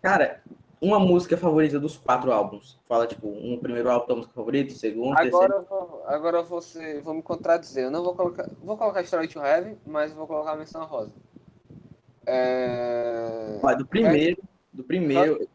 Cara, 0.02 0.42
uma 0.82 1.00
música 1.00 1.38
favorita 1.38 1.80
dos 1.80 1.96
quatro 1.98 2.32
álbuns. 2.32 2.80
Fala, 2.88 3.06
tipo, 3.06 3.28
um 3.28 3.58
primeiro 3.60 3.90
álbum 3.92 4.08
da 4.08 4.16
música 4.16 4.34
favorita, 4.34 4.74
o 4.74 4.76
segundo, 4.78 5.16
terceiro. 5.16 5.38
Agora, 5.38 5.54
eu 5.54 5.64
vou- 5.64 6.04
agora 6.08 6.42
você 6.42 7.00
vou 7.02 7.14
me 7.14 7.22
contradizer. 7.22 7.84
Eu 7.84 7.92
não 7.92 8.04
vou 8.04 8.16
colocar. 8.16 8.50
Vou 8.64 8.76
colocar 8.76 9.02
Story 9.04 9.28
to 9.28 9.40
Heaven, 9.40 9.78
mas 9.86 10.12
vou 10.12 10.26
colocar 10.26 10.54
a 10.54 10.56
menção 10.56 10.84
rosa. 10.86 11.12
É... 12.26 13.60
Ó, 13.62 13.76
do 13.76 13.86
primeiro, 13.86 14.42
do 14.74 14.84
primeiro, 14.84 15.48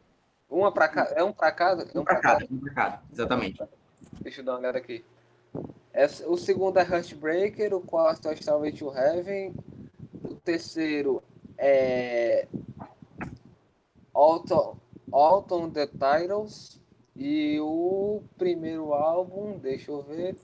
Uma 0.49 0.71
pra 0.71 0.89
cada. 0.89 1.11
É 1.11 1.25
um 1.25 1.33
pra 1.33 1.51
cada? 1.51 1.83
É 1.93 1.99
um 1.99 2.05
pra 2.05 2.17
cada, 2.21 2.45
um 2.49 2.59
pra 2.59 2.73
cada, 2.73 3.03
exatamente. 3.13 3.61
Deixa 4.21 4.41
eu 4.41 4.45
dar 4.45 4.53
uma 4.53 4.59
olhada 4.61 4.79
aqui. 4.79 5.05
O 6.27 6.37
segundo 6.37 6.79
é 6.79 6.83
Heartbreaker, 6.83 7.75
o 7.75 7.81
quarto 7.81 8.29
é 8.29 8.35
Starway 8.35 8.71
to 8.73 8.93
Heaven, 8.97 9.55
o 10.25 10.35
terceiro 10.37 11.21
é 11.59 12.47
Autumn, 15.13 15.65
Autumn 15.65 15.71
the 15.71 15.87
Titles 15.87 16.81
e 17.15 17.59
o 17.61 18.23
primeiro 18.37 18.93
álbum, 18.93 19.59
deixa 19.59 19.91
eu 19.91 20.03
ver, 20.03 20.37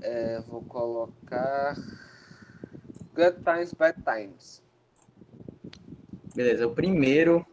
é, 0.00 0.40
vou 0.42 0.62
colocar 0.62 1.74
Good 3.14 3.42
Times, 3.42 3.72
Bad 3.72 4.02
Times. 4.02 4.62
Beleza, 6.34 6.66
o 6.66 6.74
primeiro, 6.74 7.44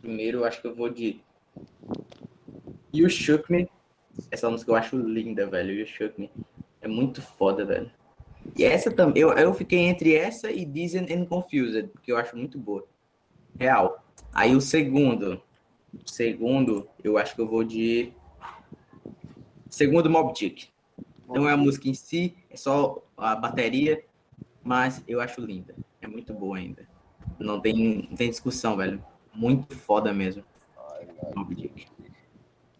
primeiro 0.00 0.44
acho 0.44 0.60
que 0.60 0.68
eu 0.68 0.74
vou 0.74 0.88
de 0.88 1.20
You 2.92 3.08
Shook 3.08 3.50
Me. 3.50 3.68
Essa 4.30 4.48
música 4.50 4.70
eu 4.70 4.76
acho 4.76 4.96
linda, 4.96 5.46
velho. 5.46 5.72
You 5.72 5.86
Shook 5.86 6.20
Me. 6.20 6.30
É 6.80 6.88
muito 6.88 7.20
foda, 7.20 7.64
velho. 7.64 7.90
E 8.56 8.64
essa 8.64 8.90
também, 8.90 9.22
eu, 9.22 9.30
eu 9.32 9.52
fiquei 9.52 9.80
entre 9.80 10.14
essa 10.14 10.50
e 10.50 10.64
Dizzy 10.64 10.98
and 10.98 11.26
Confused, 11.26 11.88
porque 11.88 12.10
eu 12.10 12.16
acho 12.16 12.36
muito 12.36 12.58
boa. 12.58 12.86
Real. 13.58 14.04
Aí 14.38 14.54
o 14.54 14.60
segundo, 14.60 15.42
segundo, 16.06 16.88
eu 17.02 17.18
acho 17.18 17.34
que 17.34 17.40
eu 17.40 17.48
vou 17.48 17.64
de 17.64 18.12
segundo 19.68 20.08
Mob 20.08 20.32
Dick. 20.32 20.68
Não 21.26 21.48
é 21.48 21.54
a 21.54 21.56
música 21.56 21.88
em 21.88 21.94
si, 21.94 22.36
é 22.48 22.56
só 22.56 23.02
a 23.16 23.34
bateria, 23.34 24.00
mas 24.62 25.02
eu 25.08 25.20
acho 25.20 25.40
linda. 25.40 25.74
É 26.00 26.06
muito 26.06 26.32
boa 26.32 26.56
ainda. 26.56 26.88
Não 27.36 27.60
tem, 27.60 28.06
não 28.08 28.16
tem 28.16 28.30
discussão, 28.30 28.76
velho. 28.76 29.04
Muito 29.34 29.74
foda 29.74 30.12
mesmo. 30.12 30.44
Moby 31.34 31.56
Dick. 31.56 31.88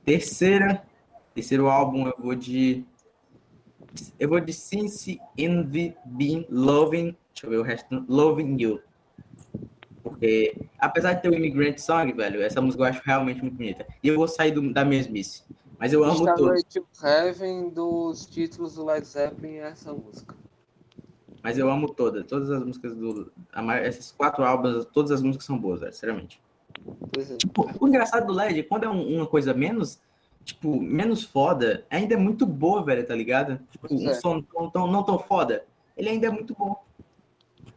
Terceira, 0.05 0.87
terceiro 1.35 1.69
álbum 1.69 2.07
eu 2.07 2.15
vou 2.21 2.37
de 2.37 2.87
eu 4.17 4.29
vou 4.29 4.39
de 4.39 4.53
Since 4.53 5.21
Envy 5.37 5.97
Been 6.05 6.47
Loving, 6.49 7.17
deixa 7.33 7.47
eu 7.47 7.51
ver 7.51 7.57
o 7.57 7.63
resto, 7.65 8.07
Loving 8.09 8.63
You. 8.63 8.81
Porque, 10.09 10.57
apesar 10.79 11.15
de 11.15 11.23
ter 11.23 11.31
o 11.31 11.35
Immigrant 11.35 11.79
Song, 11.79 12.13
velho, 12.13 12.43
essa 12.43 12.61
música 12.61 12.83
eu 12.83 12.87
acho 12.87 13.03
realmente 13.05 13.41
muito 13.43 13.57
bonita. 13.57 13.87
E 14.03 14.09
eu 14.09 14.17
vou 14.17 14.27
sair 14.29 14.51
do, 14.53 14.73
da 14.73 14.85
mesmice. 14.85 15.43
Mas 15.79 15.93
eu 15.93 16.03
amo 16.03 16.25
todos. 16.35 16.65
to 16.65 16.85
Heaven 17.03 17.71
dos 17.71 18.27
títulos 18.27 18.75
do 18.75 18.85
Led 18.85 19.07
Zeppelin 19.07 19.55
é 19.57 19.69
essa 19.69 19.93
música. 19.93 20.35
Mas 21.43 21.57
eu 21.57 21.71
amo 21.71 21.89
todas. 21.95 22.27
Todas 22.27 22.51
as 22.51 22.65
músicas 22.65 22.95
do. 22.97 23.31
A, 23.53 23.81
esses 23.83 24.11
quatro 24.11 24.45
álbuns, 24.45 24.87
todas 24.87 25.13
as 25.13 25.23
músicas 25.23 25.47
são 25.47 25.57
boas, 25.57 25.81
velho, 25.81 25.93
sinceramente. 25.93 26.43
Pois 27.13 27.31
é. 27.31 27.37
Tipo, 27.37 27.71
o 27.81 27.89
engraçado 27.89 28.27
do 28.27 28.33
LED, 28.33 28.65
quando 28.65 28.85
é 28.85 28.89
um, 28.89 29.17
uma 29.19 29.27
coisa 29.27 29.55
menos, 29.55 30.01
tipo, 30.45 30.81
menos 30.81 31.23
foda, 31.23 31.87
ainda 31.89 32.15
é 32.15 32.17
muito 32.17 32.45
boa, 32.45 32.83
velho, 32.85 33.07
tá 33.07 33.15
ligado? 33.15 33.61
Tipo, 33.71 33.87
Pois 33.89 34.01
um 34.01 34.09
é. 34.11 34.15
som 34.15 34.43
tão, 34.43 34.71
tão- 34.71 34.87
não 34.91 35.05
tão 35.05 35.19
foda, 35.19 35.65
ele 35.97 36.09
ainda 36.09 36.27
é 36.27 36.31
muito 36.31 36.55
bom. 36.55 36.83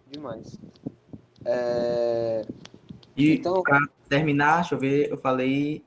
Demais. 0.10 0.60
É... 1.46 2.46
E 3.16 3.34
Então- 3.36 3.62
pra 3.64 3.80
terminar, 4.08 4.62
deixa 4.62 4.76
eu 4.76 4.80
ver, 4.80 5.10
eu 5.12 5.18
falei. 5.18 5.84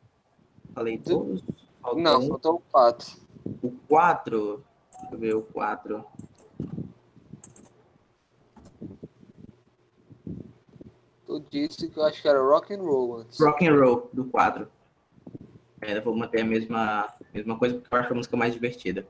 Falei 0.75 0.99
todos? 0.99 1.43
Faltou 1.81 2.03
Não, 2.03 2.21
um. 2.21 2.29
faltou 2.29 2.63
quatro. 2.71 3.17
O 3.63 3.71
4. 3.89 4.65
Deixa 5.01 5.15
eu 5.15 5.19
ver 5.19 5.35
o 5.37 5.43
4. 5.43 6.05
Tu 11.27 11.41
disse 11.51 11.89
que 11.89 11.99
eu 11.99 12.05
acho 12.05 12.21
que 12.21 12.29
era 12.29 12.41
rock 12.41 12.75
and 12.75 12.83
roll 12.83 13.19
antes. 13.19 13.39
Rock 13.41 13.67
and 13.67 13.75
Roll, 13.77 14.11
do 14.13 14.25
4. 14.27 14.69
Ainda 15.81 16.01
vou 16.01 16.17
manter 16.17 16.41
a 16.43 16.45
mesma, 16.45 17.13
mesma 17.33 17.59
coisa, 17.59 17.77
porque 17.79 17.95
eu 17.95 17.99
acho 17.99 18.13
a 18.13 18.17
música 18.17 18.37
mais 18.37 18.55
divertida. 18.55 19.07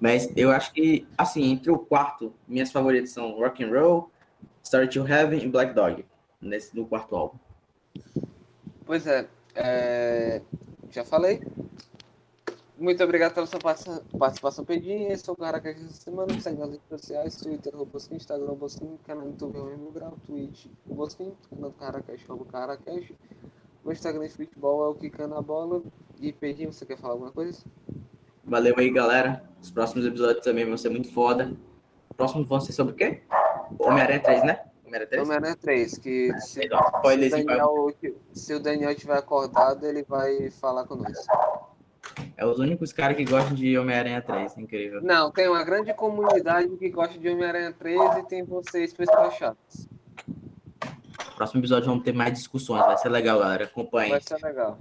Mas 0.00 0.30
eu 0.36 0.50
acho 0.50 0.72
que, 0.72 1.06
assim, 1.16 1.50
entre 1.50 1.70
o 1.70 1.78
quarto, 1.78 2.32
minhas 2.46 2.70
favoritas 2.70 3.10
são 3.10 3.32
Rock 3.32 3.62
and 3.64 3.70
Roll, 3.70 4.10
Story 4.62 4.88
to 4.88 5.06
Heaven 5.06 5.42
e 5.42 5.48
Black 5.48 5.74
Dog, 5.74 6.04
nesse, 6.40 6.74
no 6.76 6.86
quarto 6.86 7.14
álbum. 7.16 7.38
Pois 8.84 9.06
é, 9.06 9.28
é, 9.54 10.42
já 10.90 11.04
falei. 11.04 11.42
Muito 12.78 13.02
obrigado 13.04 13.32
pela 13.34 13.46
sua 13.46 13.60
participa- 13.60 14.02
participação, 14.18 14.64
Pedinho. 14.64 15.12
Esse 15.12 15.28
é 15.28 15.32
o 15.32 15.36
Caracas 15.36 15.76
essa 15.76 15.92
semana. 15.92 16.38
Segue 16.40 16.58
nas 16.58 16.70
redes 16.70 16.88
sociais, 16.88 17.36
Twitter, 17.36 17.76
Robosquim, 17.76 18.16
Instagram, 18.16 18.46
Robosquim, 18.46 18.98
canal 19.06 19.24
no 19.24 19.30
YouTube, 19.30 19.56
é 19.56 19.62
mesmo 19.62 19.90
grau, 19.92 20.16
Twitch, 20.26 20.66
Robosquim, 20.88 21.32
canal 21.48 21.70
do 21.70 21.76
Caracas, 21.76 22.20
Robo 22.28 22.44
Caracas. 22.44 23.04
O 23.84 23.92
Instagram 23.92 24.26
de 24.26 24.32
futebol 24.34 24.84
é 24.86 24.88
o 24.88 24.94
Kikando 24.94 25.36
a 25.36 25.42
Bola. 25.42 25.82
E 26.20 26.32
Pedinho, 26.32 26.72
você 26.72 26.84
quer 26.84 26.96
falar 26.98 27.14
alguma 27.14 27.30
coisa? 27.30 27.62
Valeu 28.44 28.74
aí, 28.76 28.90
galera. 28.90 29.44
Os 29.60 29.70
próximos 29.70 30.04
episódios 30.04 30.44
também 30.44 30.64
vão 30.64 30.76
ser 30.76 30.88
muito 30.88 31.12
foda. 31.12 31.56
O 32.10 32.14
próximo 32.14 32.44
vão 32.44 32.60
ser 32.60 32.72
sobre 32.72 32.94
o 32.94 32.96
quê? 32.96 33.22
Homem-Aranha 33.78 34.20
3, 34.20 34.44
né? 34.44 34.60
Homem-Aranha 34.84 35.08
3? 35.08 35.22
Homem-Aranha 35.22 35.56
3, 35.56 35.98
que 35.98 36.40
se, 36.40 36.60
Legal. 36.60 36.84
se, 36.84 36.90
pra- 36.90 37.16
Daniel, 37.16 37.94
se 38.32 38.54
o 38.54 38.60
Daniel 38.60 38.94
tiver 38.94 39.16
acordado, 39.16 39.86
ele 39.86 40.02
vai 40.02 40.50
falar 40.50 40.84
nós. 40.86 41.26
É 42.36 42.44
os 42.44 42.58
únicos 42.58 42.92
caras 42.92 43.16
que 43.16 43.24
gostam 43.24 43.54
de 43.54 43.78
Homem-Aranha 43.78 44.20
3, 44.20 44.58
incrível. 44.58 45.00
Não, 45.02 45.30
tem 45.30 45.48
uma 45.48 45.64
grande 45.64 45.94
comunidade 45.94 46.68
que 46.76 46.90
gosta 46.90 47.18
de 47.18 47.28
Homem-Aranha 47.28 47.72
3 47.78 48.00
e 48.18 48.22
tem 48.24 48.42
vocês 48.44 48.92
pessoas 48.92 49.34
chatas. 49.34 49.88
Próximo 51.36 51.60
episódio 51.60 51.88
vamos 51.88 52.04
ter 52.04 52.12
mais 52.12 52.32
discussões, 52.34 52.84
vai 52.84 52.96
ser 52.98 53.08
legal, 53.08 53.38
galera. 53.38 53.64
Acompanhem. 53.64 54.10
Vai 54.10 54.20
ser 54.20 54.36
legal. 54.44 54.78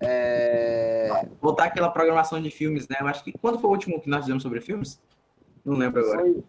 É... 0.00 1.26
Voltar 1.40 1.64
aquela 1.64 1.90
programação 1.90 2.40
de 2.40 2.50
filmes, 2.50 2.86
né? 2.88 2.96
Eu 3.00 3.06
acho 3.06 3.22
que 3.24 3.32
quando 3.32 3.58
foi 3.58 3.68
o 3.68 3.72
último 3.72 4.00
que 4.00 4.08
nós 4.08 4.20
fizemos 4.22 4.42
sobre 4.42 4.60
filmes? 4.60 5.00
Não 5.64 5.74
lembro 5.76 6.00
agora. 6.02 6.20
Foi, 6.20 6.44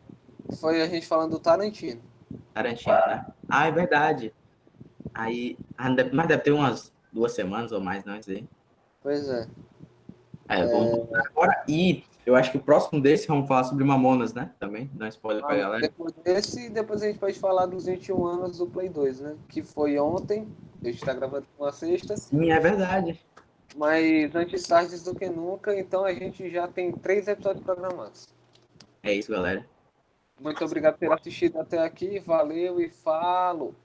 foi 0.55 0.81
a 0.81 0.87
gente 0.87 1.05
falando 1.05 1.31
do 1.31 1.39
Tarantino. 1.39 2.01
Tarantino, 2.53 2.93
né? 2.93 3.25
Ah, 3.49 3.67
é 3.67 3.71
verdade. 3.71 4.33
Aí, 5.13 5.57
ah, 5.77 5.89
mas 6.13 6.27
deve 6.27 6.43
ter 6.43 6.51
umas 6.51 6.93
duas 7.11 7.33
semanas 7.33 7.71
ou 7.71 7.81
mais, 7.81 8.05
não 8.05 8.21
sei. 8.21 8.47
Pois 9.01 9.27
é. 9.29 9.47
É, 10.49 10.65
vamos 10.65 10.91
voltar 10.91 11.23
agora. 11.27 11.63
E 11.67 12.03
eu 12.25 12.35
acho 12.35 12.51
que 12.51 12.57
o 12.57 12.61
próximo 12.61 13.01
desse 13.01 13.27
vamos 13.27 13.47
falar 13.47 13.63
sobre 13.63 13.83
Mamonas, 13.83 14.33
né? 14.33 14.51
Também, 14.59 14.89
dá 14.93 15.05
um 15.05 15.09
spoiler 15.09 15.45
pra 15.45 15.55
galera. 15.55 15.81
Depois 15.81 16.13
desse, 16.23 16.69
depois 16.69 17.01
a 17.01 17.07
gente 17.07 17.19
pode 17.19 17.39
falar 17.39 17.65
dos 17.65 17.85
21 17.85 18.25
anos 18.25 18.57
do 18.57 18.67
Play 18.67 18.89
2, 18.89 19.21
né? 19.21 19.35
Que 19.47 19.61
foi 19.61 19.97
ontem. 19.99 20.47
A 20.81 20.85
gente 20.85 21.03
tá 21.03 21.13
gravando 21.13 21.45
uma 21.59 21.71
sexta. 21.71 22.15
Sim, 22.15 22.51
é 22.51 22.59
verdade. 22.59 23.19
Mas 23.75 24.33
antes 24.35 24.63
tarde 24.63 24.99
do 25.03 25.15
que 25.15 25.29
nunca, 25.29 25.77
então 25.77 26.05
a 26.05 26.13
gente 26.13 26.49
já 26.49 26.67
tem 26.67 26.91
três 26.91 27.27
episódios 27.27 27.63
programados. 27.63 28.27
É 29.03 29.13
isso, 29.13 29.31
galera. 29.31 29.65
Muito 30.39 30.63
obrigado 30.63 30.93
por 30.93 30.99
ter 30.99 31.11
assistido 31.11 31.59
até 31.59 31.79
aqui. 31.79 32.19
Valeu 32.19 32.79
e 32.79 32.89
falo! 32.89 33.75